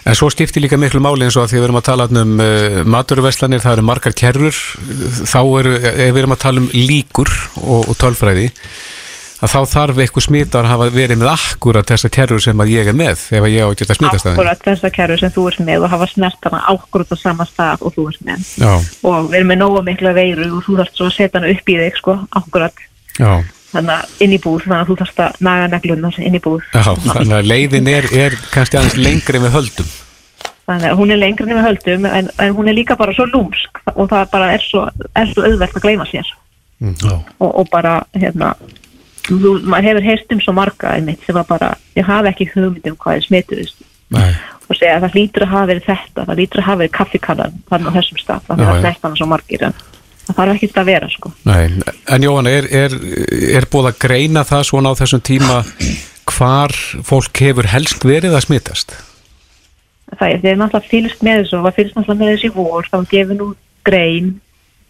[0.04, 2.34] En svo skiptir líka miklu máli eins og að því við erum að tala um
[2.44, 4.58] uh, maturverslanir, það eru margar kerrur,
[5.24, 7.32] þá eru, ef við erum að tala um líkur
[7.62, 8.50] og, og tölfræði,
[9.44, 12.88] að þá þarf eitthvað smitar að hafa verið með akkurat þessa kerrur sem að ég
[12.92, 14.32] er með, ef ég á að geta smitast það.
[14.38, 17.96] Akkurat þessa kerfi sem þú ert með og hafa snertana akkurat á sama stað og
[17.96, 18.72] þú ert með Já,
[19.10, 21.72] og við erum með nóga mikla veiru og þú þarfst svo að setja hana upp
[21.74, 22.84] í þig sko, akkurat
[23.18, 23.32] já,
[23.74, 26.62] þannig að inn í búð, þannig að þú þarfst að naga neglunar inn í búð
[26.70, 29.90] já, þannig að leiðin er, er kannski aðeins lengri en við höldum.
[30.68, 33.28] þannig að hún er lengri en við höldum en, en hún er líka bara svo
[33.30, 36.32] lúmsk og það bara er svo, er svo auðvelt að gleyma sér
[36.84, 37.14] Já.
[37.38, 38.52] og, og bara hérna
[39.28, 42.90] þú, maður hefur heyrt um svo marga einmitt sem að bara, ég hafi ekki hugmynd
[42.90, 43.84] um hvað er smituðist
[44.64, 47.58] og segja að það lítur að hafa verið þetta það lítur að hafa verið kaffikannan
[47.70, 48.82] þannig á þessum stað, þannig að já.
[48.82, 49.78] snert hana svo margir en
[50.26, 51.32] það þarf ekki að vera sko.
[51.48, 51.62] Nei,
[52.16, 52.98] en Jóhanna, er, er,
[53.60, 55.62] er búið að greina það svona á þessum tíma
[56.34, 56.72] hvar
[57.04, 58.96] fólk hefur helst verið að smitast?
[60.18, 62.88] það er, þeir náttúrulega fylgst með þessu og það fylgst náttúrulega með þessu í vor.
[62.90, 63.48] Þá gefur nú
[63.86, 64.30] grein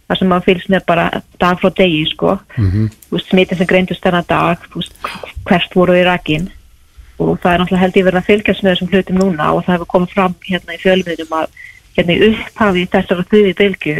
[0.04, 1.06] þar sem maður fylgst með bara
[1.40, 4.66] dag frá degi sko, þú veist, smitin sem greindust þennan dag,
[5.48, 6.50] hvert voru í rakin?
[7.22, 9.76] Og það er náttúrulega held ég verið að fylgjast með þessum hlutum núna og það
[9.76, 11.58] hefur komið fram hérna í fjölmiðnum að
[11.94, 13.96] hérna í upphafi þessara þriði bylgu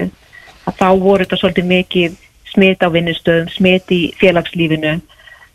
[0.65, 2.21] að þá voru þetta svolítið mikið
[2.55, 4.95] smit á vinnustöðum, smit í félagslífinu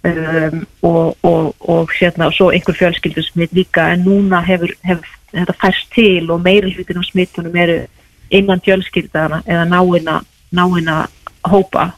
[0.03, 5.55] um, og, og, og hérna, svo einhver fjölskyldu smit líka en núna hefur, hefur þetta
[5.61, 7.79] færst til og meiri hlutin á smitunum eru
[8.29, 10.19] innan fjölskyldana eða náina,
[10.51, 10.99] náina
[11.47, 11.93] hópa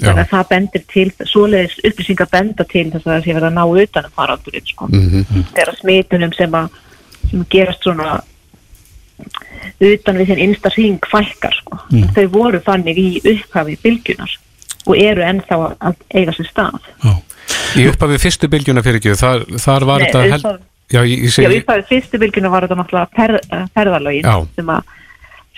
[0.00, 3.56] þannig að það bendir til svoleiðis upplýsingar benda til þess að það sé verið að
[3.58, 4.88] ná utan um faraldurinn sko.
[4.88, 5.44] Mhm.
[5.52, 6.68] þegar smitunum sem að
[7.30, 8.20] sem gerast svona
[9.80, 11.78] utan við þinn innsta hring fækkar sko.
[12.16, 14.32] þau voru þannig í upphafi bylgjunar
[14.86, 16.80] og eru ennþá að eiga sér stað
[17.78, 20.22] Í upphafi fyrstu bylgjuna fyrir ekki, þar, þar var Nei, þetta...
[20.26, 21.58] hel- upphafi- Já, ég Já, segi...
[21.60, 24.34] upphafi fyrstu bylgjunar var þetta náttúrulega fer, ferðalögin Já.
[24.56, 24.96] sem að,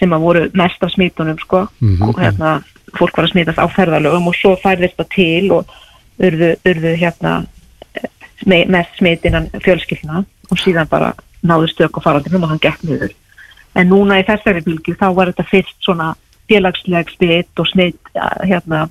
[0.00, 1.62] sem að voru mest af smitunum sko.
[1.80, 2.02] Mhm.
[2.10, 2.50] og hérna,
[2.98, 5.72] fólk var að smitast á ferðalögum og svo færðist það til og
[6.20, 7.32] urðu, urðu hérna
[7.96, 8.08] eh,
[8.46, 10.20] me- mest smit innan fjölskyldna
[10.50, 13.14] og síðan bara náðu stök og farandinum og hann gekk niður
[13.78, 16.12] en núna í þessari bylgju þá var þetta fyrst svona
[16.50, 18.12] félagsleg smitt og smitt
[18.44, 18.86] hérna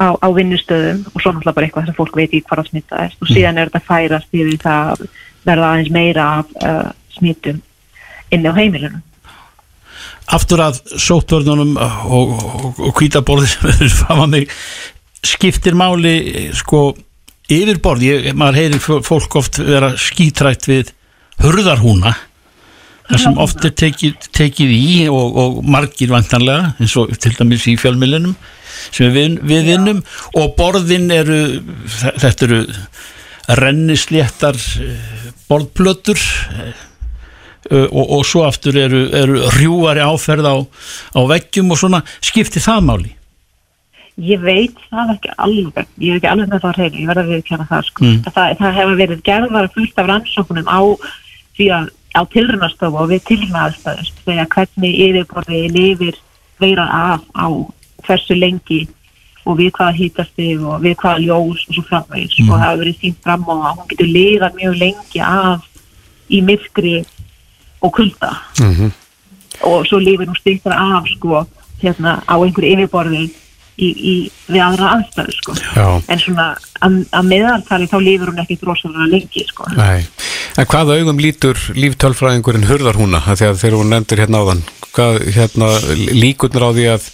[0.00, 3.22] á, á vinnustöðum og svo náttúrulega bara eitthvað sem fólk veit í hvað að smittaðist
[3.24, 5.04] og síðan er þetta færast yfir í það að
[5.48, 7.62] verða aðeins meira af uh, smittum
[8.30, 9.02] inni á heimilunum
[10.30, 12.34] aftur að sóttvörnunum og,
[12.96, 14.52] kvítaborði sem við fama mig
[15.26, 16.90] skiptir máli sko
[17.50, 20.92] yfirborð, ég, maður heyrir fó- fólk oft vera skítrætt við
[21.42, 22.14] hurðarhúna
[23.10, 27.66] þar sem oft er tekið, tekið í og, og margir vantanlega eins og til dæmis
[27.70, 28.34] í fjölmillinum
[28.90, 30.02] sem við, við vinnum
[30.38, 31.40] og borðin eru
[31.98, 32.60] þe- þetta eru
[33.60, 40.56] rennisléttar eh, borðplötur uh, og, og svo aftur eru, eru rjúari áferð á,
[41.18, 43.10] á veggjum og svona, skiptir það máli?
[44.20, 47.30] Ég veit það ekki alveg, ég er ekki alveg með það hreinu, ég verða að
[47.34, 48.04] viðkjanna það sko.
[48.04, 48.18] Mm.
[48.26, 50.80] Það, það hefur verið gerðar fullt af rannsókunum á
[51.56, 56.16] því að á tilrunastofu og við tilrunaðstæðum þegar hvernig yfirborði lifir
[56.60, 57.46] veiran af á
[58.06, 58.80] hversu lengi
[59.48, 62.38] og við hvaða hýtastig og við hvaða ljós og svo framvegis.
[62.44, 65.68] Og það hefur verið sínt fram á að hún getur lifað mjög lengi af
[66.30, 66.96] í myrkri
[67.80, 68.32] og kulda.
[68.60, 68.90] Mhm.
[69.60, 71.44] og svo lifir hún stýttar af sko
[71.82, 73.24] hérna á einhverju yfirborði
[73.76, 74.14] í, í,
[74.48, 75.56] við aðra aðstæður sko.
[75.76, 76.46] Já, en svona
[76.80, 79.68] að, að meðaltali þá lifir hún ekki drosalega lengi sko.
[79.76, 80.06] Nei.
[80.60, 85.20] En hvaða augum lítur líftölfræðingurinn hurðarhúna, að því að þegar hún nefndir hérna áðan, hvað
[85.32, 85.68] hérna
[86.12, 87.06] líkurnar á því að,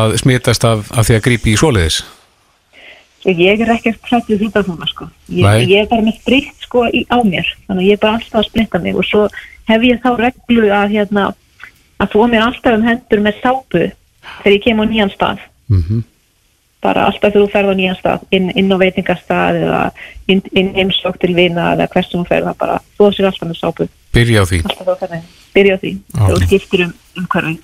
[0.00, 2.04] að smitast af, af því að grípi í svoleiðis?
[3.26, 5.08] og ég er ekkert hrætt við þetta svona sko.
[5.34, 7.48] Ég, ég er bara með spritt sko í, á mér.
[7.66, 8.98] Þannig að ég er bara alltaf að spritta mig.
[8.98, 9.24] Og svo
[9.66, 11.24] hef ég þá reglu að hérna
[12.02, 15.42] að þó mér alltaf um hendur með sápu þegar ég kem á nýjan stað.
[15.72, 16.04] Mm
[16.84, 19.80] bara alltaf þegar þú ferð á nýjan stað inn, inn á veitingastað eða
[20.28, 23.62] inn, inn heimsók til vina eða hversu þú ferð það bara þú sér alltaf með
[23.62, 24.60] sápu Byrja á því.
[25.54, 27.56] byrja á því þú skiptir um umhverfi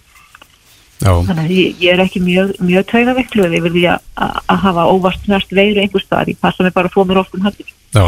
[1.03, 4.61] Já, þannig að ég, ég er ekki mjög, mjög taugaveikluð yfir því að, að, að
[4.68, 7.42] hafa óvart snart veiru einhver staðar, ég passa mig bara að få mér oft um
[7.42, 8.05] hendur já.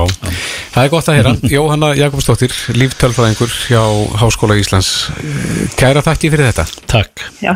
[0.74, 1.32] Það er gott að heyra.
[1.56, 3.82] Jóhanna Jakobsdóttir, líftölfræðingur hjá
[4.22, 4.92] Háskóla Íslands.
[5.78, 6.64] Kæra þakki fyrir þetta.
[6.90, 7.26] Takk.
[7.42, 7.52] já,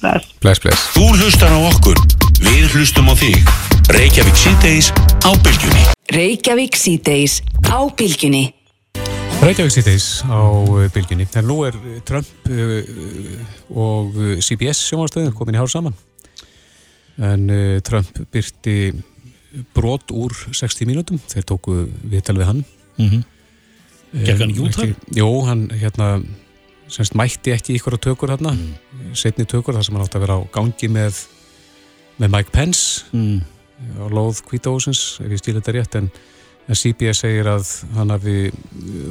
[0.00, 0.28] Bless.
[0.42, 0.86] Bless, bless.
[0.94, 1.98] Þú hlustar á okkur,
[2.42, 3.36] við hlustum á þig.
[3.90, 4.90] Reykjavík síðdeis
[5.24, 5.84] á bylgjunni.
[6.14, 8.44] Reykjavík síðdeis á bylgjunni.
[9.40, 11.24] Reykjavík sýttis á uh, bylginni.
[11.40, 12.80] En nú er Trump uh,
[13.72, 15.96] og CBS sjónvarstöðin komin í hár saman.
[17.20, 17.48] En
[17.84, 18.92] Trump byrti
[19.76, 21.20] brot úr 60 mínútum.
[21.28, 22.64] Þeir tóku viðtal við hann.
[23.00, 23.28] Mm -hmm.
[24.10, 24.94] Eh, Gekk hann ekki út þar?
[25.14, 26.08] Jó, hann hérna,
[26.90, 28.54] semst mætti ekki ykkur á tökur hérna.
[28.56, 29.14] Mm.
[29.14, 31.24] Setni tökur þar sem hann átti að vera á gangi með,
[32.18, 33.40] með Mike Pence Mm.
[33.96, 36.10] á lóð Kvítahúsins, ef ég stíla þetta rétt, en
[36.70, 38.36] en CBS segir að hann hafi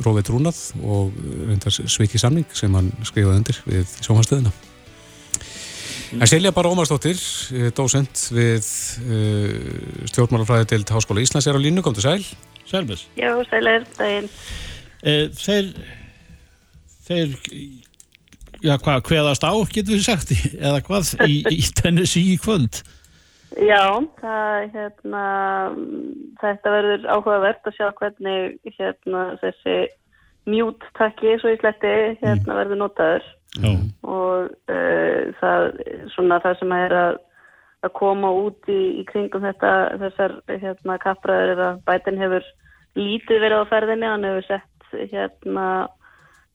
[0.06, 1.16] rófið trúnað og
[1.50, 4.54] reyndar svikið samning sem hann skrifaði undir við sjónvarstöðina.
[6.16, 7.20] En Silja bara Ómarsdóttir,
[7.54, 8.66] eh, dósent við
[9.04, 12.24] uh, stjórnmálafræði til Háskóla Íslands er á línu, kom til sæl.
[12.70, 13.06] Selbes.
[13.18, 14.30] Já, sælir, daginn.
[15.00, 15.70] E, þeir,
[17.10, 17.36] þeir,
[18.64, 22.82] já hvað, hveðast á, getur við sagt, eða hvað, í, í Tennessee í kvöld?
[23.58, 25.24] Já, það, hérna,
[26.40, 29.78] þetta verður áhugavert að sjá hvernig hérna, þessi
[30.50, 33.26] mute-takki, svo í sletti, hérna verður notaður
[33.58, 33.72] Já.
[34.06, 35.66] og uh, það,
[36.14, 37.20] svona það sem er að,
[37.88, 39.74] að koma út í, í kringum þetta,
[40.06, 42.46] þessar hérna, kappræður er að bætin hefur
[43.00, 45.66] lítið verið á ferðinni, hann hefur sett hérna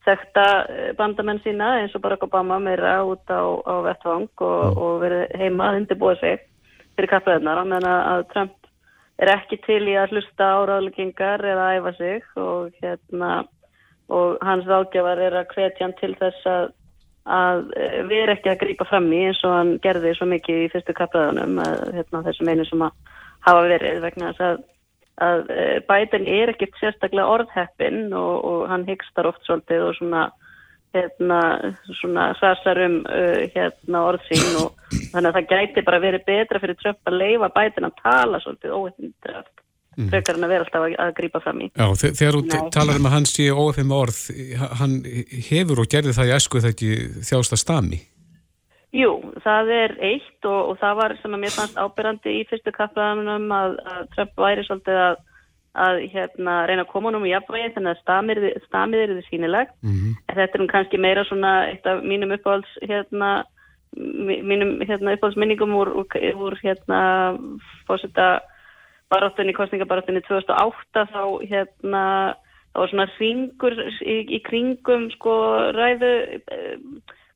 [0.05, 5.01] þekta eh, bandamenn sína eins og Barack Obama meira út á, á vettvang og, og
[5.03, 6.39] verið heima að undirbúa sig
[6.95, 8.53] fyrir kappræðunar, á meðan að- Trump
[9.19, 13.45] er ekki til í að hlusta á ráðleggingar eða æfa sig og hérna
[14.11, 16.73] og hans ráðgjafar er að hvetja hann til þess að
[17.25, 20.71] að eh, vera ekki að grípa fram í eins og hann gerði svo mikið í
[20.73, 21.57] fyrstu kappræðunum
[21.95, 22.91] hérna, þessum einu sem að
[23.47, 24.59] hafa verið vegna þess að,
[25.21, 30.23] að eh, Biden er ekkert sérstaklega orðheppin og, og hann hyggstar oft svolítið og svona
[30.95, 31.39] hérna,
[31.99, 34.77] svona sasar um uh, hérna orðsín og
[35.11, 38.75] þannig að það gæti bara verið betra fyrir Trump að leifa Biden að tala svolítið
[38.79, 39.53] óhindræft
[39.95, 40.09] Mhm.
[40.11, 42.97] frekar en að vera alltaf að, að grípa fram í Já, þe- þegar þú talar
[42.99, 44.17] um að hann sé óefum orð,
[44.81, 44.95] hann
[45.47, 46.89] hefur og gerði það í æsku ekki
[47.23, 48.01] þjásta stami.
[48.95, 49.11] Jú,
[49.43, 53.49] það er eitt og, og það var sem að mér fannst ábyrrandi í fyrstu kappræðanum
[53.51, 55.17] að, að Trump væri svolítið að,
[55.85, 59.75] að hérna, reyna að koma honum í jafnvægi þannig að stamið, stamið er þið sýnilegt.
[59.83, 60.15] Mhm.
[60.29, 63.33] En þetta er nú kannski meira svona eitt af mínum uppáhalds hérna,
[63.99, 67.01] mí- mínum hérna, uppáhaldsminningum úr, úr, hérna
[67.89, 68.29] fórseta
[69.11, 72.05] baráttunni, kostningabaráttunni 2008 þá hérna
[72.71, 75.35] það var svona hringur í, í kringum sko
[75.75, 76.11] ræðu
[76.51, 76.79] eh,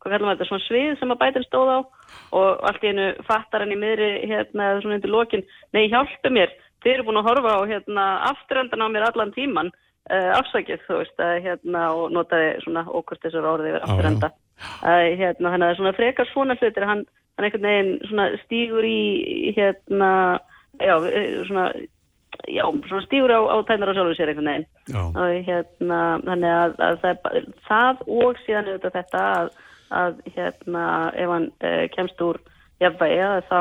[0.10, 1.80] hvað kallar maður þetta, svona svið sem að bætin stóð á
[2.40, 5.46] og allt í einu fattar hann í miðri hérna eða svona undir lokin
[5.76, 9.72] nei hjálpu mér, þið eru búin að horfa á hérna afturöndan á mér allan tíman
[10.10, 14.32] uh, afsakið þú veist að hérna og notaði svona ókvist þessar orðið yfir afturönda
[14.84, 17.06] að hérna þannig að svona frekar svona hlutir hann,
[17.38, 20.12] hann einhvern veginn svona stígur í hérna
[20.80, 21.72] já, eh, svona
[22.48, 24.68] já, svona stígur á, á tæmur á sjálfur sér einhvern veginn.
[25.16, 29.50] Og hérna þannig að, að það, það og síðan auðvitað þetta að,
[29.96, 30.86] að hérna
[31.18, 32.40] ef hann uh, kemst úr
[32.84, 33.60] jafnvægi að þá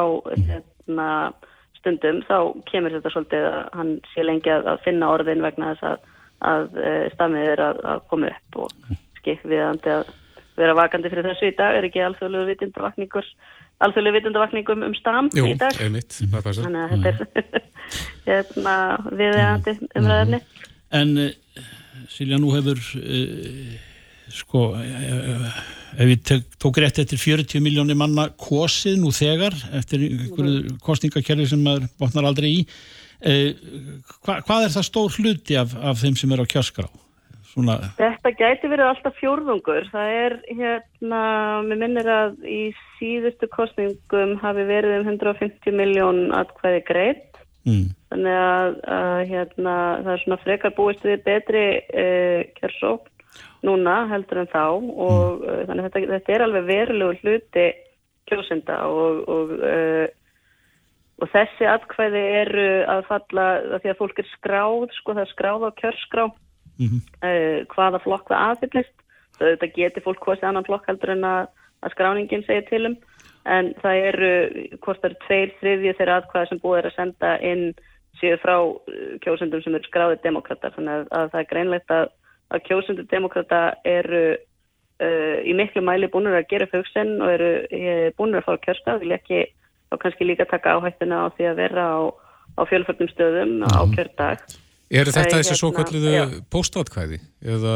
[0.48, 1.10] hérna
[1.78, 2.38] stundum þá
[2.70, 6.08] kemur þetta svolítið að hann sé lengi að, að finna orðin vegna þess að,
[6.52, 10.12] að uh, stafmið er að, að koma upp og skikk viðandi að
[10.58, 11.76] vera vakandi fyrir þessu í dag.
[11.78, 13.26] Er ekki alþjóðlegu vitundavakningur
[13.86, 15.76] alþjóðlegu vitundavakningum um stam Jú, í dag?
[15.82, 17.66] einmitt, þannig að þetta er
[18.28, 18.78] hérna
[19.12, 20.40] viðeigandi umræðinni
[20.98, 21.30] En uh,
[22.08, 23.76] Silja, nú hefur uh,
[24.34, 25.58] sko uh,
[25.98, 31.48] ef ég tek, tók rétt eftir 40 miljónir manna kosið nú þegar eftir einhverju kostningakerfi
[31.52, 33.50] sem maður botnar aldrei í uh,
[34.22, 36.88] hva, hvað er það stór hluti af, af þeim sem er á kjörskrá?
[37.48, 39.86] Svona, Þetta gæti verið alltaf fjórðungur.
[39.90, 41.20] Það er hérna,
[41.66, 42.60] mér minnir að í
[42.98, 47.40] síðustu kostningum hafi verið um 150 miljón atkvæði greitt.
[47.66, 53.17] mm, Þannig að, að hérna, það er svona frekar búist við betri uh, kjörsókn
[53.66, 57.66] núna heldur en þá og uh, þannig að þetta, þetta er alveg verulegur hluti
[58.28, 60.06] kjósenda og, og, uh,
[61.18, 65.32] og þessi atkvæði eru að falla af því að fólk er skráð, sko það er
[65.32, 68.96] skráð á kjörskrá mhm, uh, hvaða flokk það aðfyllist.
[69.38, 71.44] Þetta geti fólk kostið annan flokk heldur en að,
[71.86, 72.96] að skráningin segir til um.
[73.48, 74.30] En það eru,
[74.82, 77.62] hvort það eru tveir þriðju þeirra atkvæða sem búið er að senda inn
[78.18, 78.56] séu frá
[79.22, 80.72] kjósendum sem eru skráðið demokrata.
[80.74, 82.10] Þannig að, að það er greinlegt að,
[82.54, 88.06] að kjósendur demokrata eru uh, í miklu mæli búinur að gera hugsen og eru uh,
[88.18, 89.02] búinur að fara kjörstað.
[89.04, 89.42] Vil ekki
[89.88, 91.98] þá kannski líka taka áhættuna á því að vera á,
[92.58, 94.48] á fjölförnum stöðum á kjördag
[94.88, 96.22] Eru þetta þessi hérna, svo kalluðu já.
[96.48, 97.18] póstatkvæði?
[97.44, 97.72] Eða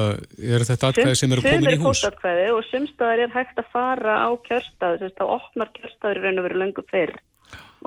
[0.56, 1.88] eru þetta atkvæði sem eru komin í sum er hús?
[1.90, 6.46] póstatkvæði og sumstaðar er hægt að fara á kjörstað, að það opnar kjörstaður raun og
[6.46, 7.12] veru löngu fyrr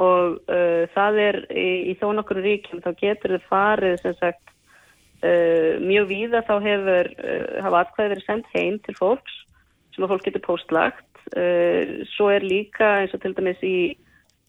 [0.05, 4.53] og uh, það er í, í þó nokkur ríkjum þá getur þið farið sem sagt
[5.25, 9.41] uh, mjög víða þá hefur uh, hafa atkvæði verið sendt heim til fólks
[9.95, 13.77] sem að fólk getur póstlagt uh, svo er líka eins og til dæmis í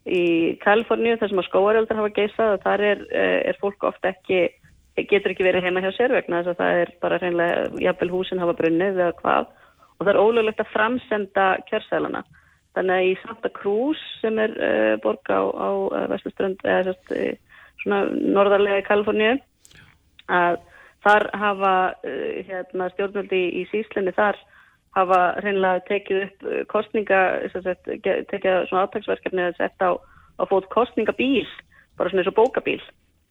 [0.07, 4.05] í Kaliforníu þar sem að skóaröldar hafa geisað og þar er, eh, er fólk oft
[4.07, 4.49] ekki
[5.11, 8.41] getur ekki verið heima hjá sér vegna þess að það er bara reynilega, jafnvel húsin
[8.41, 9.49] hafa brunnið eða hvað
[9.99, 12.23] og það er ólöglegt að framsenda kjörsælana.
[12.77, 14.53] Þannig að í Santa Cruz sem er
[15.03, 15.69] borg á, á
[16.13, 17.41] Vesturströnd eða sérst,
[17.83, 19.37] svona norðarlega í Kaliforníu
[20.29, 20.59] að
[21.07, 24.39] þar hafa uh, hérna, stjórnvöldi í, í síslinni þar
[24.97, 27.23] hafa reynilega tekið upp uh, kostninga,
[28.03, 29.93] ge- tekið svona átagsverkefni að setja á,
[30.41, 31.47] á fót kostningabíl,
[31.97, 32.81] bara svona eins og bókabíl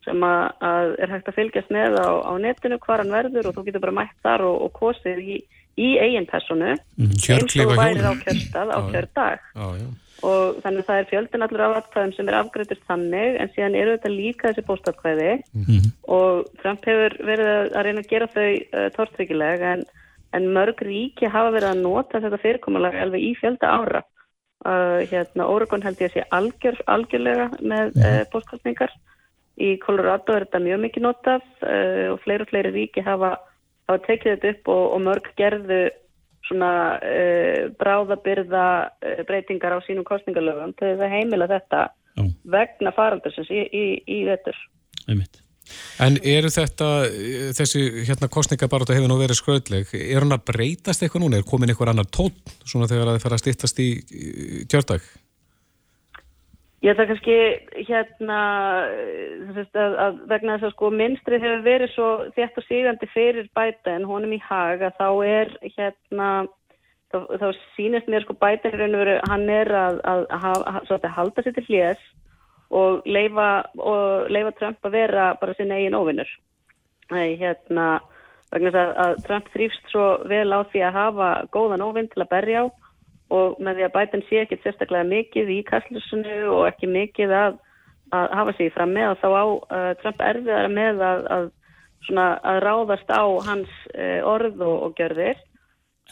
[0.06, 3.56] sem að, að er hægt að fylgjast með á, á netinu hvar hann verður og
[3.58, 5.38] þú getur bara mætt þar og, og kosið í,
[5.82, 9.40] í eigin personu Mhm, eins og værir á kjörstað á kjördag.
[9.58, 9.88] Já, já.
[10.23, 13.78] Og þannig að það er fjöldin allur af atkvæðum sem er afgreitur þannig en síðan
[13.80, 15.32] eru þetta líka þessi póstatkvæði
[16.17, 19.86] og Trump hefur verið að reyna að gera þau uh, tortryggileg en,
[20.38, 24.04] en mörg ríki hafa verið að nota þetta fyrirkomulag alveg í fjölda ára.
[24.65, 28.95] Uh, hérna Oregon held ég að sé algjör, algjörlega með uh, póstkostningar
[29.62, 33.36] í Colorado er þetta mjög mikið notað uh, og fleiri og fleiri ríki hafa,
[33.88, 35.84] hafa tekið þetta upp og, og mörg gerðu
[36.48, 42.28] svona uh, bráðabyrða uh, breytingar á sínum kostningalöfum til þess að heimila þetta Já.
[42.58, 44.60] vegna faraldursins í, í, í vetur.
[45.08, 45.42] einmitt.
[46.04, 51.02] En eru þetta, eh, þessi hérna kostningabaróta hefur nú verið skröðleg, er hann að breytast
[51.02, 51.40] eitthvað núna?
[51.40, 55.08] Er komin eitthvað annar tótt svona þegar að það fara að styttast í í kjördag?
[56.86, 57.36] Ég það kannski
[57.88, 58.39] hérna
[58.93, 63.48] eh, að, að vegna þess að sko minnstrið hefur verið svo þétt og sígandi fyrir
[63.58, 66.28] bæta en honum í hag að þá er hérna
[67.10, 71.65] þá, þá sýnist mér sko bæta veru hann er að, að, að, halda sér til
[71.71, 72.06] hljés
[72.69, 73.50] og leifa,
[73.82, 76.30] og leifa Trump að vera bara sinn eigin óvinnur.
[77.13, 78.00] Nei, hérna
[78.54, 82.34] vegna þess að Trump þrýfst svo vel á því að hafa góðan óvinn til að
[82.38, 82.85] berja á
[83.34, 87.58] og með því að Biden sé ekkit sérstaklega mikið í kastlusinu og ekki mikið að,
[88.14, 91.50] að hafa sig fram með og þá á uh, Trump erfiðara með að, að,
[92.08, 95.42] svona, að ráðast á hans uh, orð og, og gjörðir.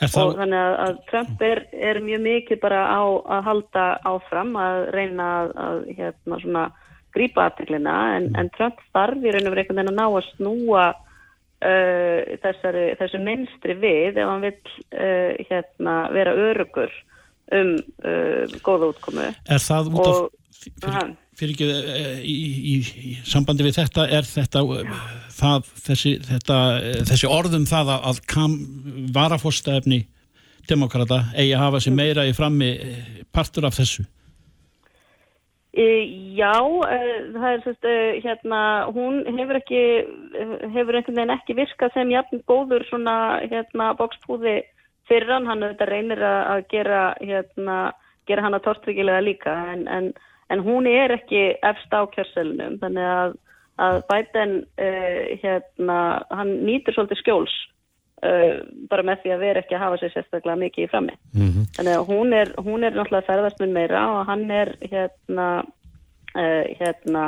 [0.01, 1.59] Er og það, þannig að, að Trump er,
[1.91, 6.63] er mjög mikið bara á að halda áfram að reyna að, að hérna svona
[7.13, 10.29] grípa aðteglina en, en Trump þarf í raun og verið einhvern veginn að ná að
[10.31, 10.85] snúa
[11.63, 16.93] uh, þessari, þessu minnstri við ef hann vill uh, hérna vera örugur
[17.53, 19.31] um uh, góða útkomu.
[19.47, 20.23] Er það út af
[20.63, 21.67] fyrir, fyrir ekki
[22.23, 22.35] í,
[22.73, 25.05] í, í sambandi við þetta er þetta, eh,
[25.37, 30.03] það, þessi, þetta eh, þessi orðum það að, að varafórstæfni
[30.69, 34.05] demokrata eigi að hafa sér meira í frammi eh, partur af þessu
[35.73, 36.53] já,
[36.85, 36.97] e,
[37.33, 38.59] það er sérst, e, hérna,
[38.93, 39.81] hún hefur ekki,
[40.75, 44.61] hefur einhvern veginn ekki virkað sem jafn góður svona, hérna, bókspúði
[45.09, 47.79] fyrir hann, hann auðvitað reynir að gera, hérna,
[48.29, 50.13] gera hann að tortryggilega líka, en, en,
[50.53, 53.35] en hún er ekki efst á kjörselunum, þannig að,
[53.81, 54.89] að Biden, e,
[55.41, 57.57] hérna, hann nýtur svolítið skjóls,
[58.91, 61.15] bara með því að vera ekki að hafa sér sérstaklega mikið í frammi.
[61.77, 65.47] Þannig að hún er, hún er náttúrulega ferðast mun meira og hann er hérna,
[66.35, 67.25] uh, hérna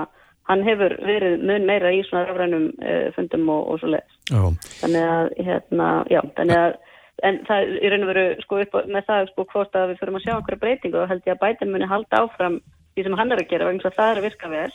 [0.49, 4.19] hann hefur verið mun meira í svona rafrænum uh, fundum og, og svo leiðis.
[4.29, 4.43] Já.
[4.81, 6.77] Þannig að, hérna, já, þannig að
[7.23, 10.17] en það er raun og veru sko upp með það sko hvort að við fyrir
[10.17, 12.57] að sjá einhverja breytingu og held ég að Biden muni halda áfram
[12.95, 14.73] því sem hann er að gera vegna þess að það er að virka vel.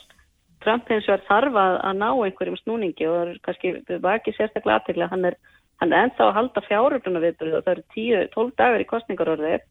[0.61, 4.33] Trump hins vegar þarf að, að ná einhverjum snúningi og er kannski, við var ekki
[4.37, 5.37] sérstaklega aðtegla, hann er,
[5.81, 9.63] hann er ennþá að halda fjáröfluna viðbyrðu og það eru 10-12 dagar í kostningarorðið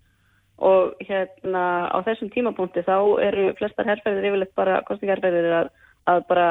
[0.71, 5.71] og hérna á þessum tímapunkti þá eru flestar herrferðir yfirleitt bara kostningarherrferðir að,
[6.13, 6.49] að bara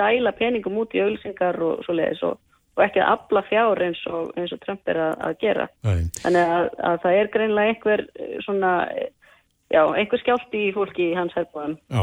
[0.00, 2.40] dæla peningum út í auglýsingar og svo leiðis og,
[2.74, 5.68] og ekki að afla fjár eins og, eins og Trump er að, að gera.
[5.86, 6.08] Nei.
[6.24, 9.38] Þannig að, að það er greinlega einhver eh, svona, eh,
[9.76, 11.78] já, einhver skjálti í fólki í hans herbúðum.
[11.94, 12.02] Já.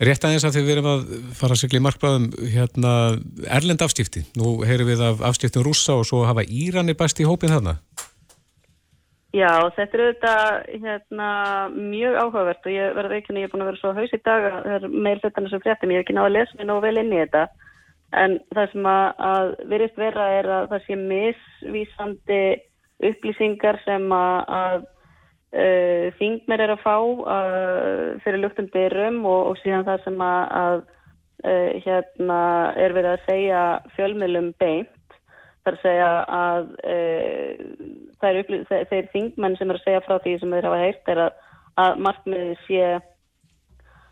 [0.00, 1.00] Rétt aðeins að þið verum að
[1.36, 2.92] fara að sigla í markbræðum hérna,
[3.52, 4.22] erlend afstifti.
[4.40, 7.76] Nú heyrum við af afstiftum rússa og svo hafa Írani bæst í hópin þarna.
[9.36, 10.46] Já, þetta er auðvitað
[10.82, 11.26] hérna,
[11.76, 14.20] mjög áhugavert og ég verði ekki að ég er búin að vera svo haus í
[14.26, 16.66] dag að það er meil hlutarnir sem fréttum, ég hef ekki náða að lesa mig
[16.66, 17.44] nógu vel inn í þetta
[18.18, 22.40] en það sem að, að virðist vera er að það sé misvísandi
[23.10, 24.88] upplýsingar sem að, að
[25.50, 30.80] þingmer er að fá uh, fyrir luktum dyrum og, og síðan það sem að, að
[31.44, 32.40] uh, hérna
[32.78, 33.62] er verið að segja
[33.96, 35.18] fjölmiðlum beint
[35.66, 37.64] þar að segja að uh,
[38.22, 38.42] þeir,
[38.90, 41.40] þeir, þingmenn sem er að segja frá því sem þeir hafa heyrt er að,
[41.84, 42.84] að markmiði sé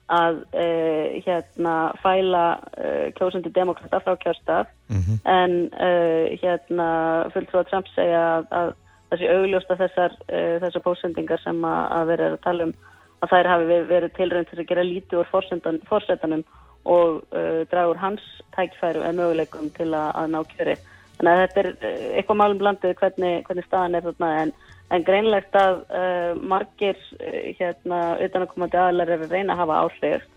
[0.09, 2.45] að uh, hérna fæla
[2.81, 5.17] uh, kjósandi demokrata frá kjörstaf Mhm.
[5.29, 6.85] en uh, hérna
[7.35, 8.71] fulltrú að Trump segja að, að
[9.11, 12.77] þessi augljósta þessar, uh, þessar pósendingar sem að, verið að tala um
[13.19, 15.31] að þær hafi verið- tilrönd til að gera lítið úr
[15.89, 16.45] forsetanum
[16.85, 18.23] og uh, draga úr hans
[18.55, 20.77] tækfæru en möguleikum til að, að ná kjöri.
[21.19, 24.53] Þannig að þetta er uh, eitthvað málum blandið hvernig, hvernig staðan er þarna en,
[24.95, 30.35] en greinlegt að uh, margir uh, hérna utanakomandi aðlar eru reyna að hafa áhrif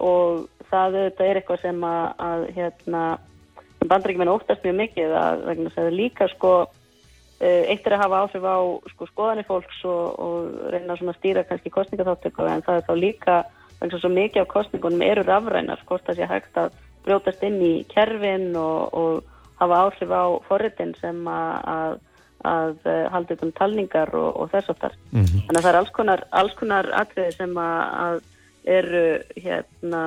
[0.00, 3.00] og það auðvitað er eitthvað sem að, að hérna
[3.90, 6.52] bandaríkjumenn óttast mjög mikið að að líka sko
[7.40, 8.58] eitt er að hafa áhrif á
[8.92, 13.36] sko skoðanir fólks og, og reyna að stýra kannski kostningaþáttöku en það er þá líka
[13.80, 16.74] þess að svo mikið af kostningunum eru rafrænar hvort það sé hægt að
[17.06, 19.22] brjótast inn í kerfin og, og
[19.60, 21.94] hafa áhrif á forritin sem að, að,
[22.50, 24.98] að uh, halda upp um talningar og, og þess aftar.
[25.12, 25.46] Mhm.
[25.46, 28.20] Þannig að það er alls konar, alls konar atriði sem að, að
[28.76, 29.04] eru
[29.40, 30.02] hérna,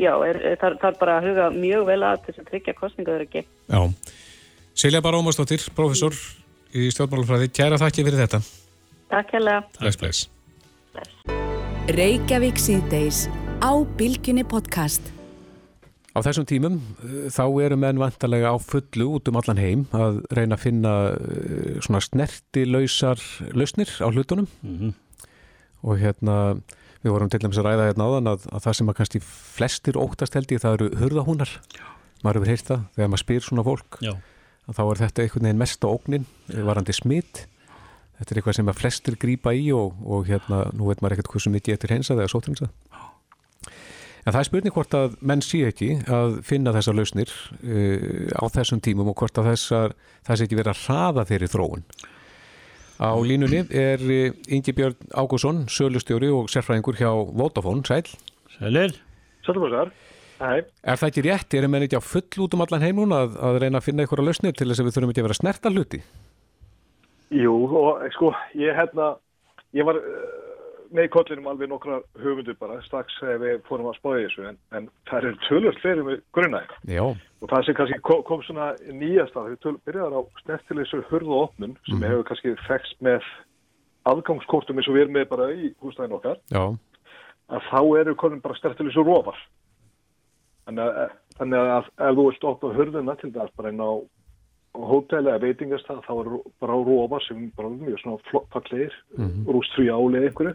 [0.00, 3.26] já, er, er, þar, þar bara að huga mjög vel að þess að tryggja kostningaður
[3.26, 3.44] ekki.
[3.68, 3.80] Já.
[4.78, 6.14] Silja Bara Ómarsdóttir, professor
[6.70, 8.38] í stjórnmálafræði, kæra þakki fyrir þetta.
[9.10, 9.64] Takk hérlega.
[9.80, 10.20] Bless, bless.
[11.96, 13.24] Reykjavík síðdeis
[13.58, 15.10] á Bilginni podcast.
[16.14, 20.22] Á þessum tímum uh, þá eru menn vantarlega á fullu út um allan heim að
[20.30, 23.26] reyna að finna uh, svona snertilausar
[23.58, 24.46] lausnir á hlutunum
[25.82, 26.38] og hérna
[27.02, 29.98] við vorum til dæmis að ræða hérna áðan að, að það sem að kannski flestir
[29.98, 31.58] óttast held ég það eru hurðahúnar
[32.22, 34.14] maður hefur heyrt það þegar maður spyr svona fólk Já.
[34.68, 37.46] Að þá er þetta einhvern veginn mesta ógnin eh, varandi smitt
[38.18, 41.32] þetta er eitthvað sem að flestir grípa í og, og hérna nú veit maður ekkert
[41.34, 42.72] hversu mikið eftir hensað eða sótrinsa
[44.28, 48.44] En það er spurning hvort að menn sé ekki að finna þessar lausnir uh, á
[48.52, 49.94] þessum tímum og hvort að þessar,
[50.26, 51.84] það sé ekki verið að hraða þeirri þróun.
[52.98, 58.04] Á línunni er uh, Ingi Björn Ágússon, sölustjóri og sérfræðingur hjá Vodafone, sæl.
[58.58, 58.98] Sælir.
[59.46, 59.94] Sælumásar,
[60.38, 60.64] hæ.
[60.82, 61.54] Er það ekki rétt?
[61.58, 64.04] Er menn ekki á full út um allan heim núna að, að reyna að finna
[64.04, 66.02] einhverja lausnir til þess að við þurfum ekki að vera að snerta hluti?
[67.38, 69.10] Jú, og sko, ég hérna,
[69.76, 70.28] ég var uh,
[70.94, 74.86] með kollinum alveg nokkra höfundur bara, strax þegar við fórum að spáði þessu, en, en
[75.10, 76.78] það eru tölvöld fleiri með grunnaði.
[77.42, 81.44] Og það sem kannski kom, kom svona nýjast að þau byrjaðar á snertilegsur hurð og
[81.48, 83.28] opnun, sem hefur kannski fekst með
[84.08, 86.64] aðgangskortum eins og við erum með bara í húsnæðin okkar, Já.
[87.52, 89.44] að þá eru konin bara snertilegsur rofar.
[90.68, 93.90] Þannig að, þannig að ef þú vilt opna hurðina til þess bara inn á
[94.78, 96.28] hóteli eða veitingastað þá er
[96.60, 99.46] bara á rofa sem bara mjög svona flott fallegir Mhm.
[99.48, 100.54] rústfrí álega einhverju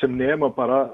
[0.00, 0.90] sem nema bara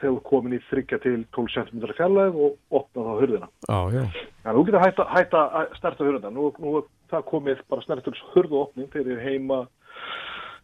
[0.00, 3.48] þegar þú komin í þryggja til 12 cm fjarlæð og opna þá hurðina.
[3.68, 4.02] Já, já.
[4.42, 6.32] Þannig að þú getur hætta, hætta að snerta hurðina.
[6.32, 9.66] Nú, nú það komið bara snertur hurðu opning fyrir heima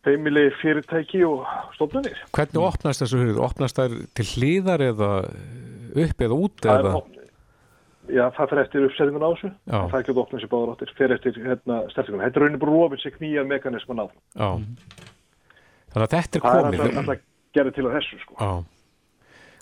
[0.05, 1.47] heimili fyrirtæki og
[1.77, 2.17] stofnunir.
[2.35, 3.39] Hvernig opnast þessu hurð?
[3.45, 5.11] Opnast þær til hliðar eða
[5.95, 6.57] upp eða út?
[6.65, 7.22] Það er Eða?
[8.11, 9.51] Já, það fer eftir uppsetningun á þessu.
[9.71, 9.79] Já.
[9.79, 10.93] Það er ekki að opna sér báður áttir.
[10.99, 12.23] Fer eftir hérna, snertingun.
[12.25, 14.07] Þetta er raunin bara rofin sem knýjar mekanisman á.
[14.35, 14.49] Já.
[15.93, 16.83] Þannig að þetta er Það er komið.
[16.83, 17.23] alltaf, alltaf
[17.55, 18.35] gerði til að þessu, sko.
[18.41, 18.51] Já.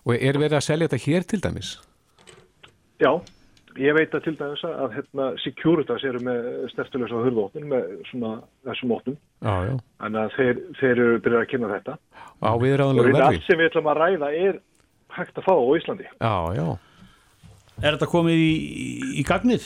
[0.07, 1.71] Og er verið að selja þetta hér til dæmis?
[3.01, 3.13] Já,
[3.81, 8.33] ég veit að til dæmis að hérna, Securitas eru með snertilösa hurðóttin með svona
[8.69, 9.17] þessum óttum.
[9.45, 9.75] Já, já.
[10.01, 11.99] Þannig að þeir, þeir eru byrjað að kynna þetta.
[12.41, 14.61] Á Og allt sem við ætlum að ræða er
[15.13, 16.09] hægt að fá á Íslandi.
[16.17, 16.67] Já, já.
[17.81, 18.51] Er þetta komið í,
[19.21, 19.65] í gagnið?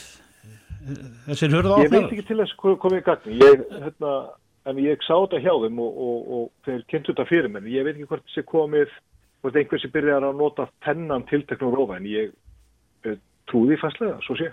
[1.26, 3.36] Þessir hurða Ég veit ekki til þess komið í gagni.
[3.40, 4.12] Ég, hérna,
[4.70, 7.68] en ég sá þetta hjá þeim og, og, og þeir kynntu þetta fyrir mér.
[7.72, 8.92] Ég veit ekki hvort þessi komið,
[9.42, 12.30] hvort einhversi byrjar að nota þennan tilteknum rófa en ég
[13.08, 13.16] eh,
[13.50, 14.52] trúði fastlega, svo sé.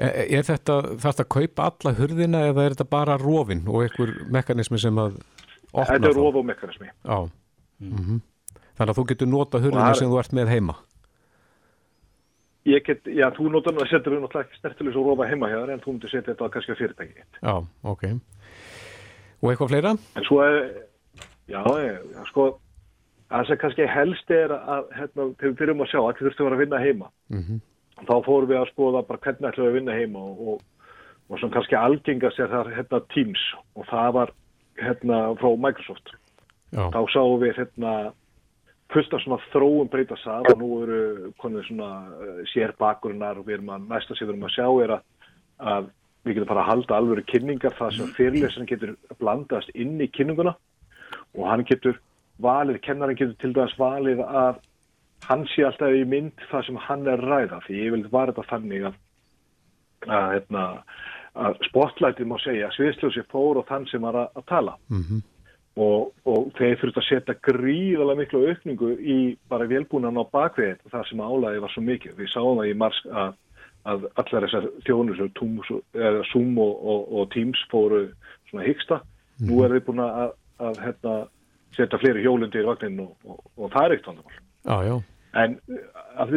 [0.00, 3.84] Er, er þetta, þarf þetta að kaupa alla hurðina eða er þetta bara rofin og
[3.84, 5.20] einhver mekanismi sem að
[5.72, 6.22] opna Þetta er þá?
[6.22, 6.90] rofa og mekanismi.
[7.04, 7.20] Já.
[7.84, 8.18] Mm
[8.76, 10.74] Þannig að þú getur nota það er- sem þú ert með heima?
[12.66, 15.50] Ég get, já, þú notar nú að setja við náttúrulega ekki snertilegs og rofa heima
[15.52, 17.26] hjá þér en þú myndir setja þetta á kannski að fyrirtæki.
[17.38, 17.54] Já,
[17.92, 18.04] ok.
[19.38, 19.92] Og eitthvað fleira?
[20.18, 20.56] En svo er,
[21.52, 22.48] já, já, sko,
[23.30, 26.48] það sem kannski helst er að, hérna, þegar við byrjum að sjá, allir þurftu að
[26.48, 27.10] vera að vinna heima.
[27.30, 27.62] Mm
[27.96, 30.90] Þá fórum við að skoða bara hvernig ætlum við að vinna heima og, og,
[31.30, 34.32] og svona kannski algengast er það hérna Teams og það var
[34.82, 36.12] hérna frá Microsoft.
[36.76, 36.82] Já.
[36.92, 37.92] Þá sáum við hérna
[38.92, 43.48] fullt af svona þróum breyta sað og nú eru konið svona uh, sér bakgrunnar og
[43.48, 45.06] við erum að næsta sem við erum að sjá er að,
[45.72, 45.88] að
[46.26, 47.76] við getum bara að halda alvöru kynningar.
[47.78, 50.54] Það sem fyrirlesin getur blandast inn í kynninguna
[51.36, 52.00] og hann getur
[52.42, 54.62] valið, kennarinn getur til dæmis valið að
[55.26, 57.60] hann sé alltaf í mynd það sem hann er að ræða.
[57.66, 58.98] Því ég vil var þetta þannig að,
[60.06, 60.66] að, hérna,
[61.46, 64.76] að spotlightið má segja sviðsljósi fór og þann sem var að, að tala.
[64.92, 65.24] Mhm.
[65.76, 69.16] Og, og þeir þurft að setja gríðalega miklu aukningu í
[69.50, 72.14] bara velbúnan á bakvið þar sem álæði var svo mikið.
[72.20, 73.34] Við sáum það í mars að,
[73.92, 75.32] að allar þessar þjónur sem
[76.32, 78.06] Zoom og, og, og Teams fóru
[78.50, 79.02] svona hyggsta.
[79.44, 80.32] Nú er við búin að,
[80.64, 81.18] að hérna,
[81.76, 84.40] setja fleiri hjólundi í vagnin og, og, og það er eitt vandamál.
[84.66, 84.96] Já, já.
[85.36, 85.58] En,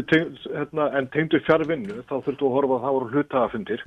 [0.09, 3.83] teng, hérna, en tengdu fjárvinnu þá þurftu að horfa að það voru hlutafundir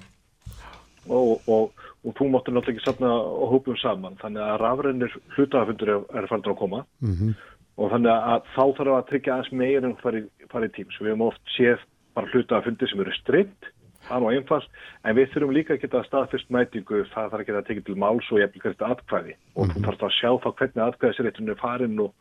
[1.08, 1.72] og, og,
[2.04, 4.18] og þú máttu náttúrulega ekki safna og hópum saman.
[4.22, 6.84] Þannig að rafrænir hlutafundir er, fældur að koma.
[7.00, 7.34] Mhm.
[7.80, 10.98] og þannig að þá þarf að tryggja aðeins meir en farið fari í tíms.
[11.00, 11.80] Við hefum oft séð
[12.14, 13.70] bara hlutafundir sem eru stritt
[14.08, 14.68] það nú einfalt,
[15.06, 18.30] en við þurfum líka að geta staðfyrst mætingu, það þarf að geta tekið til máls
[18.32, 19.36] og jafnvel geta atkvæði.
[19.56, 22.12] Og þú þarf að sjá þá hvernig atkvæðisréttunum er farin og,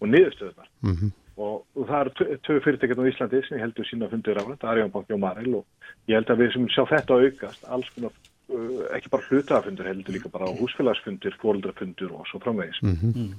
[0.00, 1.12] og niðurstöðunar Mhm.
[1.36, 5.16] Og, og það eru tvö fyrirtækjum á Íslandi sem heldur sína fundir á þetta, Arjónbanki
[5.16, 5.64] og Marel og
[6.10, 8.14] ég held að við sem sjá þetta aukast alls konar,
[8.52, 12.78] uh, ekki bara hlutafundur heldur líka bara húsfélagsfundir, fóreldrafundur og svo framvegis.
[12.84, 13.34] Mm.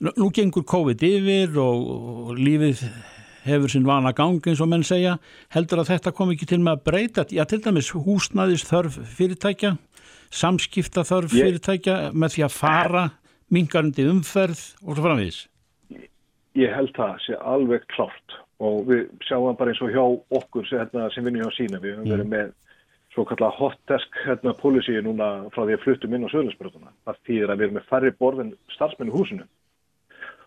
[0.00, 2.84] Nú, nú gengur COVID yfir og, og lífið
[3.44, 5.16] hefur sinn vana gang eins og menn segja
[5.54, 9.76] heldur að þetta kom ekki til með að breyta já til dæmis húsnæðis þörf fyrirtækja
[10.30, 13.06] samskipta þörf fyrirtækja með því að fara
[13.50, 15.40] mingarandi umferð og svo framvís
[16.58, 20.02] Ég held það sé alveg klárt og við sjáum bara eins og hjá
[20.40, 21.78] okkur sem, hérna, sem vinnum hjá sína.
[21.80, 22.50] Við höfum verið með
[23.14, 26.92] svo kallar hot desk hérna, policy núna frá því að fluttum inn á söðlandsbröðuna.
[27.06, 29.46] Það þýðir að við erum með færri borð en starfsmenn í húsinu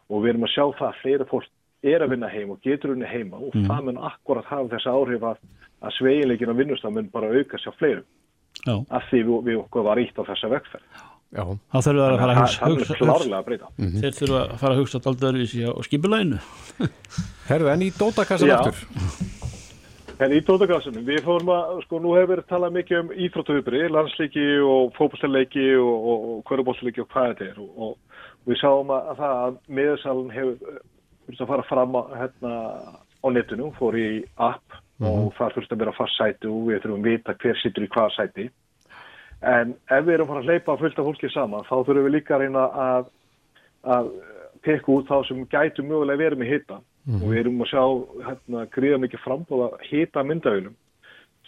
[0.10, 1.50] og við erum að sjá það að fleira fólk
[1.84, 3.66] er að vinna heim og getur unni heima og Mm.
[3.68, 5.38] það mun akkurat hafa þess áhrif að,
[5.84, 8.06] að sveiginleikin á vinnustaf mun bara auka sér fleirum
[8.68, 8.76] Já.
[8.90, 10.86] af því við, við okkur var ítt á þessa vegferð.
[11.34, 11.44] Já.
[11.74, 13.70] þá þurfum við að fara að Það- hugsa, það hugsa, klárlega að breyta.
[13.78, 14.02] Mhm.
[14.04, 16.40] þeir þurfa að fara að hugsa alltaf öðruvísi á skipulæginu
[17.50, 18.78] Herðu, en í dótakassan aftur?
[20.22, 24.44] En í tótagassunum, við fórum að, sko, nú hefur verið talað mikið um íþróttahupri, landsleiki
[24.62, 29.10] og fókbúsleiki og, og, og hverjubósleiki og hvað þetta er og, og við sáum að,
[29.10, 32.54] að það að miðursalun hefur eh, að fara fram á, hérna,
[33.26, 34.08] á netinu, fór í
[34.38, 37.84] app og þar þurft að vera fast sæti og við þurfum að vita hver sittur
[37.84, 38.46] í hvaða sæti.
[39.44, 42.36] En ef við erum fara að hleypa fullt af fólki saman, þá þurfum við líka
[42.38, 43.10] að reyna að,
[43.96, 44.12] að
[44.64, 47.84] tekka út þá sem gætu mögulega verið með hita og við erum að sjá
[48.30, 50.76] hérna, gríða mikið frambóða hita myndavölum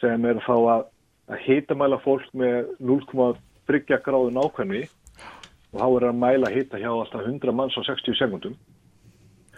[0.02, 0.86] sem er þá að,
[1.32, 4.84] að hitamæla fólk með 0,3 gráðu nákvæmni
[5.72, 8.56] og þá er að mæla hita hjá alltaf 100 manns á 60 sekundum.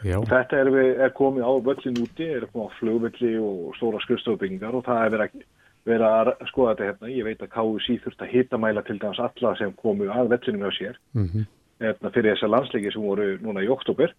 [0.05, 0.19] Já.
[0.29, 4.77] Þetta er, við, er komið á völlin úti, er komið á flugvelli og stóra skrifstofbyggingar
[4.77, 5.47] og það er verið að,
[5.87, 7.11] verið að skoða þetta hérna.
[7.15, 10.71] Ég veit að KUC þurft að hitamæla til dæmis alla sem komu að vellinum á
[10.75, 11.45] sér Mhm.
[11.81, 14.13] hérna, fyrir þessar landsleiki sem voru núna í oktober.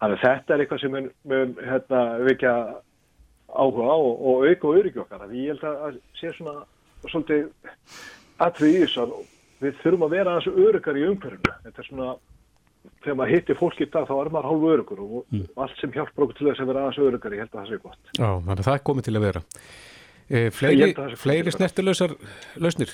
[0.00, 2.52] Þannig þetta er eitthvað sem mun, mun hérna, vikja
[3.56, 5.24] áhuga á og, og auka og öryggi okkar.
[5.30, 6.56] Því ég held að, sé svona
[7.06, 7.48] svolítið
[8.44, 9.14] atrið í þess að
[9.64, 11.54] við þurfum að vera aðeins öryggar í umhverfinu.
[11.64, 12.08] Þetta er svona,
[13.00, 15.94] þegar maður hittir fólk í dag þá er maður hálfu öryggur og, og allt sem
[15.96, 18.02] hjálpar okkur til þess að vera aðeins öryggar, ég held að það sé gott.
[18.20, 19.42] Já, þannig að það er komið til að vera.
[20.30, 22.16] E, fleiri fleiri snertilösar
[22.58, 22.90] lausnir?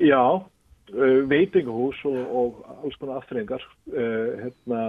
[0.00, 4.84] Já, uh, veitingahús og, og alls konar aftreyingar, uh, hérna,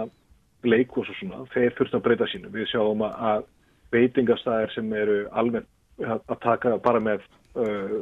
[0.64, 2.52] leikhús og svona, þeir þurft að breyta sínu.
[2.54, 3.44] Við sjáum að,
[3.92, 5.68] veitingastæðir sem eru almennt
[6.00, 7.26] að, taka bara með
[7.60, 7.98] uh,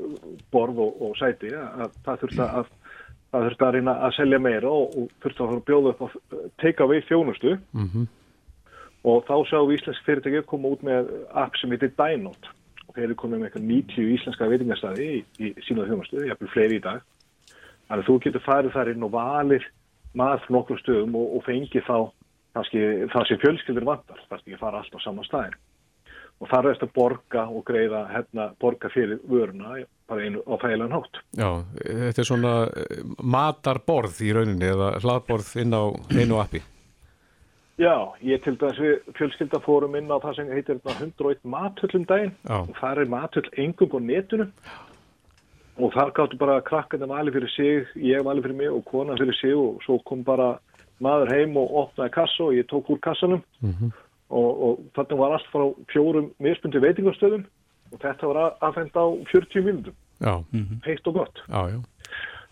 [0.55, 2.71] borð og, og sæti, að, að það þurft að,
[3.33, 6.87] það þurft að reyna að selja meira og, og þurft að bjóða upp að teika
[6.91, 8.07] við þjónustu Mhm.
[9.11, 12.51] og þá sjáum við íslensk fyrirtæki koma út með app sem heitir Dynot
[13.01, 16.85] þeir eru komið með eitthvað 90 íslenska veitingastæði í, í sína þjónustu, jafnvel fleiri í
[16.85, 17.03] dag
[17.89, 19.69] þannig að þú getur farið þar inn og valið
[20.21, 21.97] maður frá nokkrum stöðum og, og fengið þá
[22.57, 25.59] kannski það sem fjölskyldur vantar, það er ekki að fara allt á sama staðin
[26.41, 30.97] og þar þetta að borga og greiða hérna, borga fyrir vöruna bara einu á þægilegan
[30.97, 35.85] hátt Já, þetta er svona eh, matarborð í rauninni eða hlaðborð inn á
[36.17, 36.63] einu appi.
[37.81, 42.03] Já, ég til dæmis við fjölskylda fórum inn á það sem heitir hérna 101 matöllum
[42.11, 42.59] daginn Já.
[42.61, 44.47] og það er matöll engum á netinu
[45.81, 49.33] og þar gáttu bara krakkandi vali fyrir sig, ég vali fyrir mig og konan fyrir
[49.41, 50.59] sig og svo kom bara
[51.01, 53.93] maður heim og opnaði kassa og ég tók úr kassanum Mhm.
[54.31, 55.65] og, og þarna var allt frá
[55.95, 57.45] fjórum misbundi veitingastöðum
[57.93, 60.45] og þetta var að- afhent á 40 mínútum, Já,
[60.85, 61.41] heitt og gott.
[61.49, 61.81] já, já.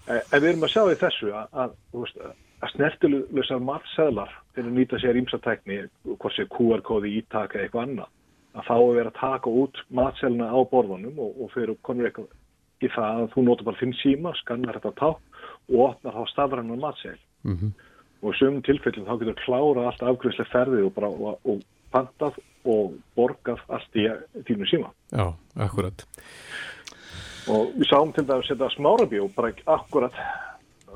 [0.09, 2.16] Eh, En við erum að sjá í þessu að, að, þú veist,
[2.62, 5.79] að snertilusar matseðlar fyrir að nýta sér ímsatækni,
[6.19, 8.13] hvort sé QR-kóði ítaka eða eitthvað annað,
[8.59, 12.35] að þá er verið að taka út matseðluna á borðunum og, og fyrir konur eitthvað
[12.79, 15.09] í það að þú notar bara þinn síma, skannar þetta tá
[15.69, 17.69] og opnar þá stafrannan matseðl Mhm.
[18.23, 21.61] og í sömum tilfellum þá getur klára allt afgriðslega ferðið og, bara, og, og
[21.95, 24.09] pantað og borgað allt í
[24.49, 24.91] þínu síma.
[25.15, 26.03] Já, akkurat.
[27.49, 30.19] Og við sáum til dæmis þetta smárabjó bara akkurat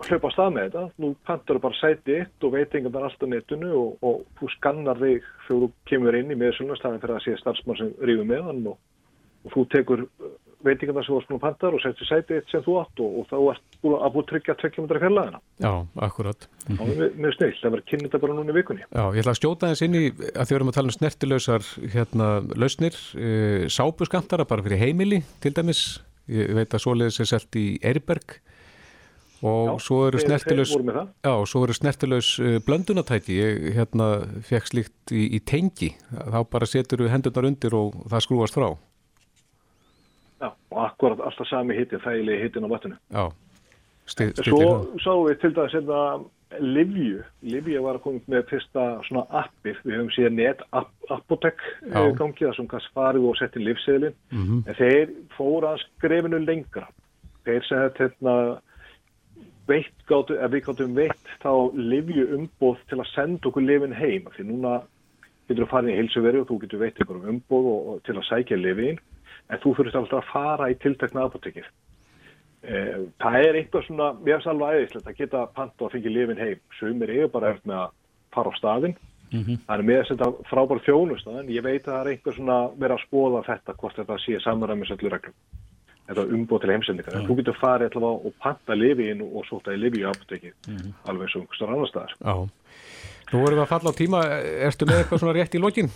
[0.09, 0.85] hlaupa á stað með þetta.
[1.03, 4.53] Nú pantar þú bara sæti eitt og veitingar það allt á netinu og, og þú
[4.57, 8.47] skannar þig þegar þú kemur inn í meðsölunastæðin fyrir að sé starfsmann sem rífur með
[8.49, 8.79] hann og,
[9.47, 10.07] og þú tekur
[10.63, 13.17] veitingar það sem þú varst að pantar og setur sæti eitt sem þú átt og,
[13.19, 15.41] og þá ert búin að búin að tryggja 2 km fjarlæðina.
[15.65, 15.73] Já,
[16.07, 16.47] akkurat.
[16.69, 18.87] Það er mjög, snill, það verður kynni þetta bara núna í vikunni.
[18.87, 21.69] Já, ég ætla að skjóta þess inn í að þið verum að tala um snertilösar
[21.97, 25.83] hérna lausnir, uh, sápuskamtara bara fyrir heimili til dæmis,
[26.31, 28.39] ég veit að svoleiðis er selt í Eirberg
[29.43, 31.09] og Já, svo eru það.
[31.27, 34.09] já, svo eru snertilös uh, blöndunatæki ég hérna
[34.47, 38.69] fekk slíkt í, í tengi, þá bara setur hendurnar undir og það skrúast frá
[40.43, 42.97] Já, og akkurat alltaf sami hitti, þægilegi hittin á vatninu.
[43.15, 43.25] já,
[44.11, 45.99] Sti- Svo stillir það sáum við til dæmis hérna
[46.61, 47.21] Livju.
[47.49, 49.77] Livju var að koma með fyrsta svona appið.
[49.87, 51.57] Við höfum síðan net app, apotek
[51.89, 52.03] Já.
[52.19, 54.13] gangið það sem kannski farið og setti livseðlin.
[54.33, 54.59] Mhm.
[54.69, 56.89] En þeir fóru að skrefinu lengra.
[57.47, 58.35] Þeir sem þetta hérna
[59.69, 64.27] veitt gáttu, ef við gáttum veitt þá livju umbóð til að senda okkur lifin heim.
[64.35, 64.75] Því núna
[65.49, 68.17] getur þú farið í heilsuveri og þú getur veitt ykkur um umbóð og, og til
[68.19, 69.01] að sækja lifin.
[69.51, 71.71] En þú þurfist alltaf að fara í tiltekna apotekið.
[72.63, 76.43] Eh, það er eitthvað svona, mér finnst alveg æðislegt að geta panta og fengið lifin
[76.43, 76.61] heim.
[76.79, 77.97] Sumir eru bara eftir með að
[78.35, 79.01] fara á staðinn.
[79.67, 82.35] Það er með þess að þetta frábær þjónust, en ég veit að það er eitthvað
[82.37, 84.39] svona verið að skoða þetta, hvort þetta sé
[85.15, 85.37] reglum.
[86.09, 87.17] Þetta umbúð til heimsendingar.
[87.19, 90.57] En þú getur farið allavega og panta lifin og svo þetta er lifi í apotekið,
[91.09, 92.17] alveg eins og einhverstað annar staðar.
[92.19, 92.35] Já,
[93.33, 94.25] nú erum við að falla á tíma
[94.69, 95.93] ertu með eitthvað svona rétt í lokin?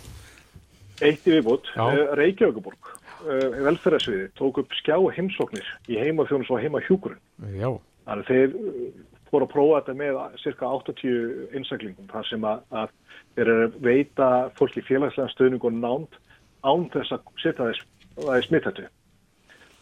[1.04, 2.92] Eitt í viðbútt, uh, Reykjavíkuborg,
[3.26, 7.20] uh, velferðarsviði, tók upp skjá heimsóknir í heimafjónus og heimahjúkurinn.
[7.58, 7.68] Já,
[8.06, 8.86] Þannig þeir uh,
[9.28, 12.94] fóru að prófa þetta með cirka 80 einstaklingum þar sem að, að
[13.34, 16.20] þeir eru að veita fólki félagslega stöðning og nánd
[16.64, 18.86] án þess að setja þess er smittættu.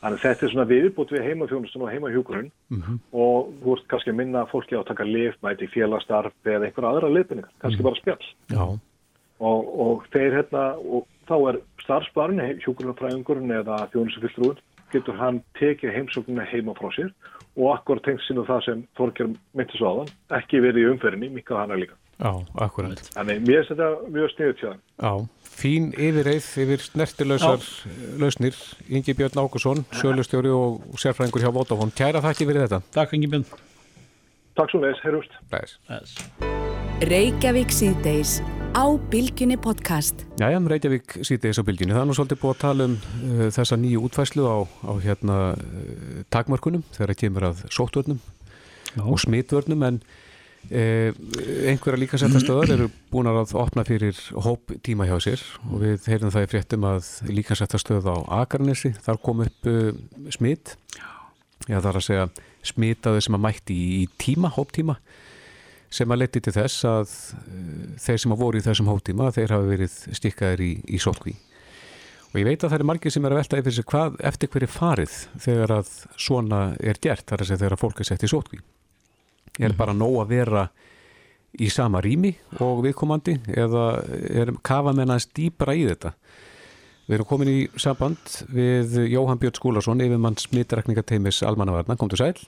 [0.05, 2.51] Þannig að þetta er svona viðbútt við heimafjónustun og heimahjúkurinn
[3.17, 6.67] og þú ert kannski að minna fólki á að taka lif, mæti í félagsstarf eða
[6.69, 8.27] einhverja aðra liðbynningar, kannski bara spjall.
[8.53, 8.65] já,
[9.41, 14.61] Og, og þeir hérna, og þá er starfsbarinn, hjúkurnafræðingurinn eða þjónusufylltrúin,
[14.93, 17.11] getur hann tekið heimsóknina heima frá sér
[17.57, 21.65] og akkur tengt sinu það sem Þorger myndi svo áðan, ekki verið í umferðinni, mikkað
[21.65, 21.97] hana líka.
[22.19, 22.33] Já,
[22.67, 24.81] akkurat Þannig mér finnst þetta mjög sniðut hjá þeim.
[25.03, 25.13] Já,
[25.55, 27.69] fín yfirreið yfir snertilösar
[28.23, 28.59] lausnir
[28.89, 31.95] Ingi Björn Ákusson, sölustjóri og sérfræðingur hjá Vodafone.
[31.95, 32.83] Kæra þakki fyrir þetta.
[32.95, 33.47] Takk, Ingi Björn.
[34.55, 35.33] Takk svo leiðis, heyrjumst.
[35.51, 35.79] Blæs.
[37.05, 38.37] Reykjavík síðdeis
[38.71, 40.23] á Bylgjunni podcast.
[40.39, 41.97] Jæja, Reykjavík síðdeis á bylginu.
[41.97, 45.39] Það er nú svolítið búið að tala um uh, þessa nýju útfæslu á, á hérna
[45.59, 48.23] uh, takmörkunum þegar það kemur að sóttvörnum
[49.03, 49.99] og smitvörnum en
[50.71, 51.11] uh,
[51.69, 56.47] einhverja líkansættastöðar eru búin að opna fyrir hóp tíma hjá sér og við heyrum það
[56.47, 59.93] í fréttum að líkansættastöð á Akarnesi, þar kom upp uh,
[60.35, 60.77] smit.
[61.69, 62.27] Já, það er að segja
[62.65, 64.99] smitaði sem að mætti í, tíma, hóptíma
[65.95, 69.57] sem að leti til þess að uh, þeir sem að voru í þessum hóptíma þeir
[69.57, 71.37] hafa verið stikkaðir í, í sótkví
[72.35, 74.71] og ég veit að það er margir sem er að velta sig hvað eftir hverju
[74.75, 78.31] farið þegar að svona er gert þar að segja þegar að fólk er sett í
[78.33, 78.65] sótkví
[79.59, 80.65] er bara nóg að vera
[81.55, 83.85] í sama rými og viðkomandi eða
[84.27, 86.15] er kafa menn aðeins dýpra í þetta
[87.05, 92.39] Við erum komin í samband við Jóhann Björn Skúlason, yfirmann smitrakningateimis Almannavarna, komdu sæl.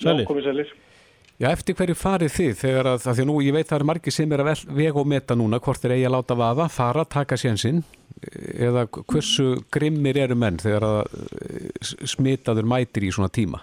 [0.00, 0.72] Sælir.
[1.40, 3.88] Já, eftir hverju farið þið þegar að, að því að nú ég veit það eru
[3.88, 6.66] margir sem er að vel, vega og meta núna hvort þeir eigi að láta vaða,
[6.74, 7.80] fara, taka sénsinn
[8.60, 13.62] eða hversu grimmir eru menn þegar að eh, smitaður mætir í svona tíma.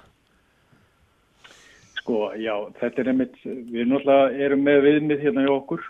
[2.08, 5.82] Sko, já, þetta er einmitt, við náttúrulega erum með viðmið hérna hjá okkur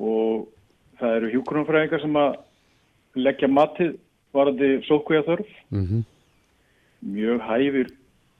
[0.00, 0.46] og
[0.96, 2.38] það eru hjúkurumfræðingar sem að
[3.20, 3.90] leggja matið
[4.32, 6.02] varandi sókvæða þörf, Mm -hmm.
[7.04, 7.90] mjög hæfir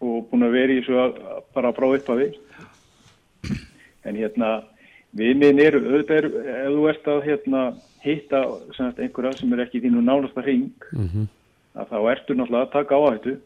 [0.01, 1.21] og búin að vera í þessu að,
[1.55, 2.35] bara frá upp að við.
[4.05, 4.65] En hérna,
[5.13, 7.61] viðmiðin eru, auðvitað eru, ef þú ert að hérna,
[8.01, 8.41] hitta
[8.97, 10.73] einhverja sem er ekki í þínu nánasta hring,
[11.77, 13.37] að þá ertu náttúrulega að taka áhættu.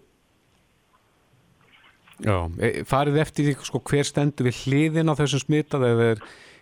[2.22, 6.04] Já, e- farið eftir því sko, hver stendur við hliðin á þessum smitað ef,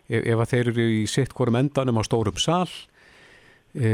[0.09, 2.69] er, ef, þeir eru í sitt hvorum endanum á stórum sal?
[3.73, 3.91] E,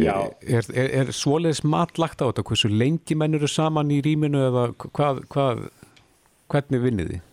[0.00, 2.44] er, er, er svoleiðis matlagt á þetta?
[2.50, 5.66] Hversu lengi menn eru saman í rýminu eða hvað, hvað
[6.52, 7.26] hvernig vinnið þið?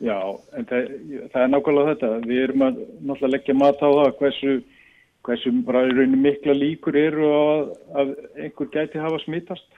[0.00, 0.16] Já,
[0.56, 0.94] en það,
[1.32, 2.12] það er nákvæmlega þetta.
[2.24, 4.56] Við erum að náttúrulega leggja mat á það hversu,
[5.26, 8.16] hversu bara í rauninu mikla líkur eru að, að
[8.46, 9.68] einhver gæti hafa smittast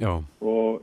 [0.00, 0.80] Já, og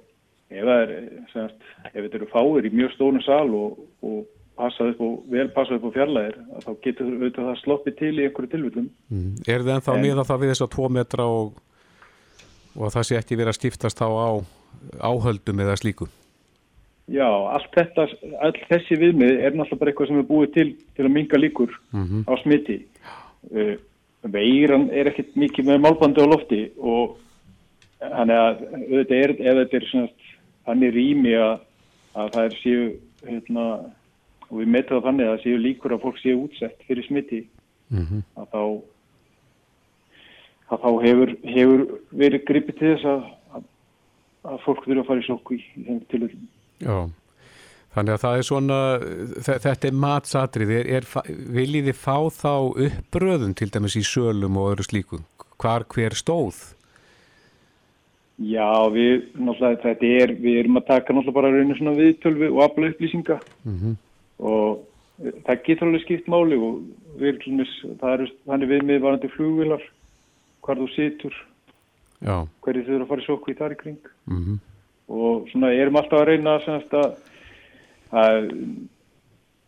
[0.50, 0.92] ef það er,
[1.34, 1.56] semast,
[1.94, 4.20] ef þetta eru fáir í mjög stónu sal og, og
[4.60, 8.24] passað upp og vel passað upp á fjarlæðir þá getur auðvitað það sloppið til í
[8.28, 8.88] einhverju tilvillum.
[9.14, 9.34] Mm.
[9.48, 11.54] Er þið ennþá En- miða það við þess að tvo metra og,
[12.76, 14.30] og það sé ekki verið að skiptast þá á
[15.10, 16.10] áhöldum eða slíku?
[17.10, 18.04] Já, allt þetta,
[18.46, 21.72] all þessi viðmið er náttúrulega bara eitthvað sem er búið til til að minga líkur
[21.94, 22.26] Mhm.
[22.30, 22.76] á smiti.
[23.50, 23.78] Uh,
[24.30, 27.16] veiran er ekkert mikið með málbandi á lofti og
[28.00, 30.10] þannig að auðvitað er, ef þetta er svona
[30.70, 31.56] þannig rými að,
[32.16, 32.84] að það er séu
[33.26, 33.66] hérna,
[34.50, 37.42] og við metum það þannig að það séu líkur að fólk séu útsett fyrir smiti
[37.90, 38.20] Mhm.
[38.38, 38.62] að þá
[40.70, 41.82] að þá hefur, hefur
[42.22, 43.24] verið gripið til þess að,
[43.58, 43.64] að,
[44.52, 46.44] að fólk þurfa að fara í sóku í, þeim tilvillum.
[46.86, 46.98] Já,
[47.96, 48.78] þannig að það er svona,
[49.48, 50.74] þe- þetta er matsatrið,
[51.58, 52.54] viljið þið fá þá
[52.86, 55.22] uppröðun til dæmis í sölum og öðru slíku?
[55.60, 56.62] Hvar hver stóð?
[58.40, 62.62] Já, við, náttúrulega, þetta er, við erum að taka náttúrulega bara rauninu svona viðtölvi og
[62.64, 63.42] afla upplýsinga.
[63.68, 63.98] Mm
[64.40, 64.86] og
[65.20, 66.78] það getur alveg skipt máli og
[67.20, 67.42] við
[68.00, 69.82] það er þannig við með varandi flugvilar,
[70.64, 71.36] hvar þú situr,
[72.24, 74.12] Já, hverju þau eru að fara í sóku í þar í kring.
[74.32, 74.60] Mm
[75.10, 77.16] og svona erum alltaf að reyna semast, að,
[78.14, 78.50] að,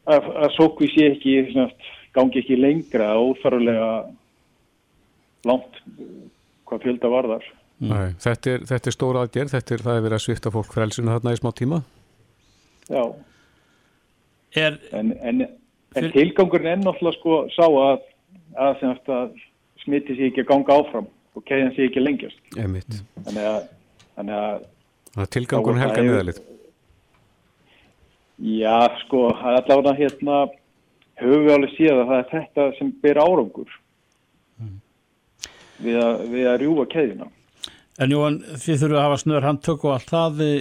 [0.06, 3.88] að, að sóku sé ekki, semast, gangi ekki lengra óþarulega
[5.50, 5.82] langt
[6.70, 7.48] hvað fjölda varðar.
[7.82, 10.74] Nei, þetta, er, þetta er stóra aðgerð, þetta er það er verið að svifta fólk
[10.76, 11.80] frelsinu þarna í smá tíma.
[12.92, 13.04] Já.
[14.62, 15.42] Er, en, en,
[15.98, 18.06] en tilgangurinn er náttúrulega sko sá að,
[18.60, 19.42] að, að
[19.82, 22.42] smiti sé ekki að ganga áfram og keðjan sé ekki að lengjast.
[22.60, 23.02] Emitt.
[23.26, 23.68] Þannig að,
[24.18, 24.70] þannig að
[25.18, 26.42] að tilgangun þá- helga meðalið.
[28.42, 30.38] Já, sko, allavega hérna
[31.22, 33.76] höfum við alveg séð að það er þetta sem ber árangur
[35.82, 37.28] við, að, við að rjúfa keðjuna.
[38.02, 40.52] En Jóhann, þið þurfum að hafa snör handtök og allt það e,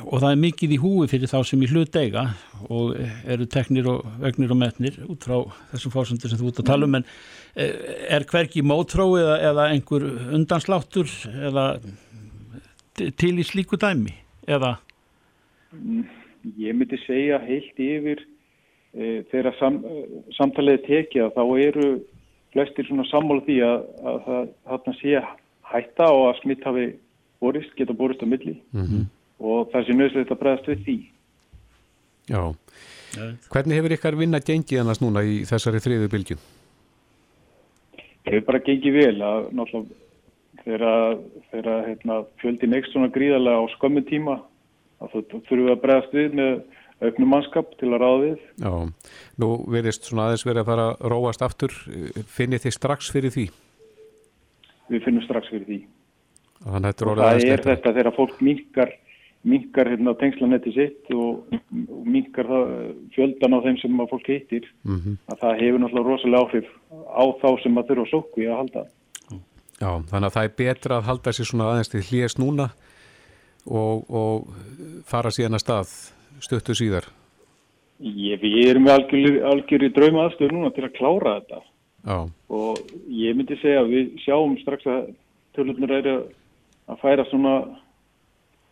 [0.00, 2.22] og það er mikið í húi fyrir þá sem í hlut eiga
[2.72, 2.94] og
[3.28, 5.42] eru teknir og vegnir og metnir út frá
[5.74, 6.96] þessum fórsendur sem þú ert að tala um.
[6.96, 7.04] En
[7.52, 7.66] e,
[8.16, 10.06] er hverki mótró eða, eða einhver
[10.38, 11.12] undansláttur
[11.50, 11.66] eða
[12.96, 14.16] til í slíku dæmi?
[14.48, 14.78] Eða?
[16.56, 21.92] Ég myndi segja heilt yfir e, þegar sam, e, samtalið tekið að þá eru
[22.56, 25.14] flestir svona sammála því að, að það þarna sé
[25.72, 26.86] hætta og að smitt hafi
[27.40, 29.06] borist, geta borist á milli Mhm.
[29.40, 30.96] og það sé nöðslega að bregðast við því.
[32.30, 32.54] Já.
[33.50, 36.36] Hvernig hefur ykkar vinna gengið annars núna í þessari þriðu bylgju?
[38.24, 39.96] Það hefur bara gengið vel að náttúrulega
[41.50, 44.36] þegar, hérna, fjöldin ekst svona gríðarlega á skömmu tíma
[45.00, 46.62] að þú þurfum við að bregðast við með
[47.00, 48.38] auknum mannskap til að ráða við.
[48.60, 48.72] Já,
[49.40, 51.72] nú verðist svona aðeins verið að fara að róast aftur.
[52.28, 53.46] Finnið þið strax fyrir því?
[54.90, 55.78] Við finnum strax fyrir því.
[56.64, 58.90] Þannig að þetta er er þetta þegar fólk minkar,
[59.48, 61.46] minkar hérna, tengslanetti sitt og,
[62.50, 62.66] það,
[63.14, 65.16] fjöldan á þeim sem að fólk hittir Mhm.
[65.30, 68.84] að það hefur náttúrulega rosalega áhrif á þá sem að þurfa sóku í að halda.
[69.80, 72.70] Já, þannig að það er betra að halda sér svona aðeins til hlýjast núna
[73.66, 74.48] og, og
[75.08, 75.94] fara síðan að stað
[76.40, 77.08] stuttu síðar.
[78.00, 81.62] Ég, við erum algjör, algjör í drauma aðstöðu núna til að klára þetta
[82.06, 82.78] Já, og
[83.12, 85.10] ég myndi segja að við sjáum strax að
[85.56, 86.14] tölurnar eru
[86.88, 87.54] að færa svona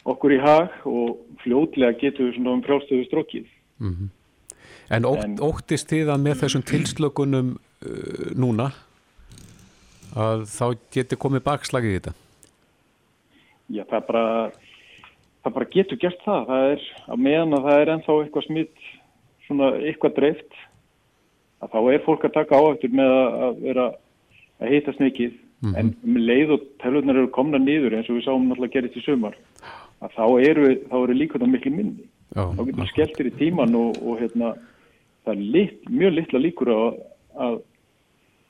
[0.08, 3.50] okkur í hag og fljótlega getum við svona um frjálstöðu strókið.
[3.78, 4.08] mhm.
[4.90, 7.48] En, ótt, En- óttist þið að með þessum tilslökunum
[7.84, 8.70] uh, núna
[10.16, 10.64] að þá
[10.96, 12.14] geti komið bakslagið í þetta?
[13.68, 14.24] Já, það bara,
[15.44, 16.46] það bara getur gert það.
[16.48, 18.86] Það er að meðan að það er ennþá eitthvað smitt,
[19.44, 20.58] svona eitthvað dreift,
[21.62, 23.86] að þá er fólk að taka áhættur með að að vera
[24.58, 25.34] að heita snikið,
[25.78, 29.04] en um leið og tölvurnar eru komna niður eins og við sáum náttúrulega gerist í
[29.04, 29.34] sumar,
[30.02, 32.06] að þá eru, þá eru líka það miklu minni.
[32.36, 34.52] Já, þá getur við skelltir í tíman og, og hérna,
[35.24, 37.58] það er lit, mjög litla líkur á að,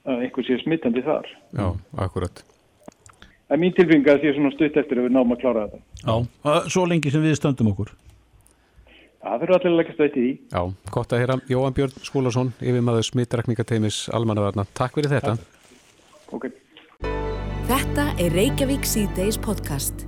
[0.09, 1.31] að einhver sé smittandi þar.
[1.57, 1.69] Já,
[2.05, 2.43] akkurat.
[3.49, 5.81] Það er mín tilfinning að því svona stutt eftir að við náum að klára þetta.
[6.03, 7.95] Já, svo lengi sem við stöndum okkur.
[9.19, 10.33] Það fyrir allir að leggja stöðt í því.
[10.55, 10.61] Já,
[10.95, 14.67] gott að heyra Jóhann Björn Skúlason, yfirmaður smittrakningateimis almannavarna.
[14.79, 15.35] Takk fyrir þetta.
[16.33, 16.51] Ok.
[17.69, 20.08] Þetta er Reykjavík C-Days podcast.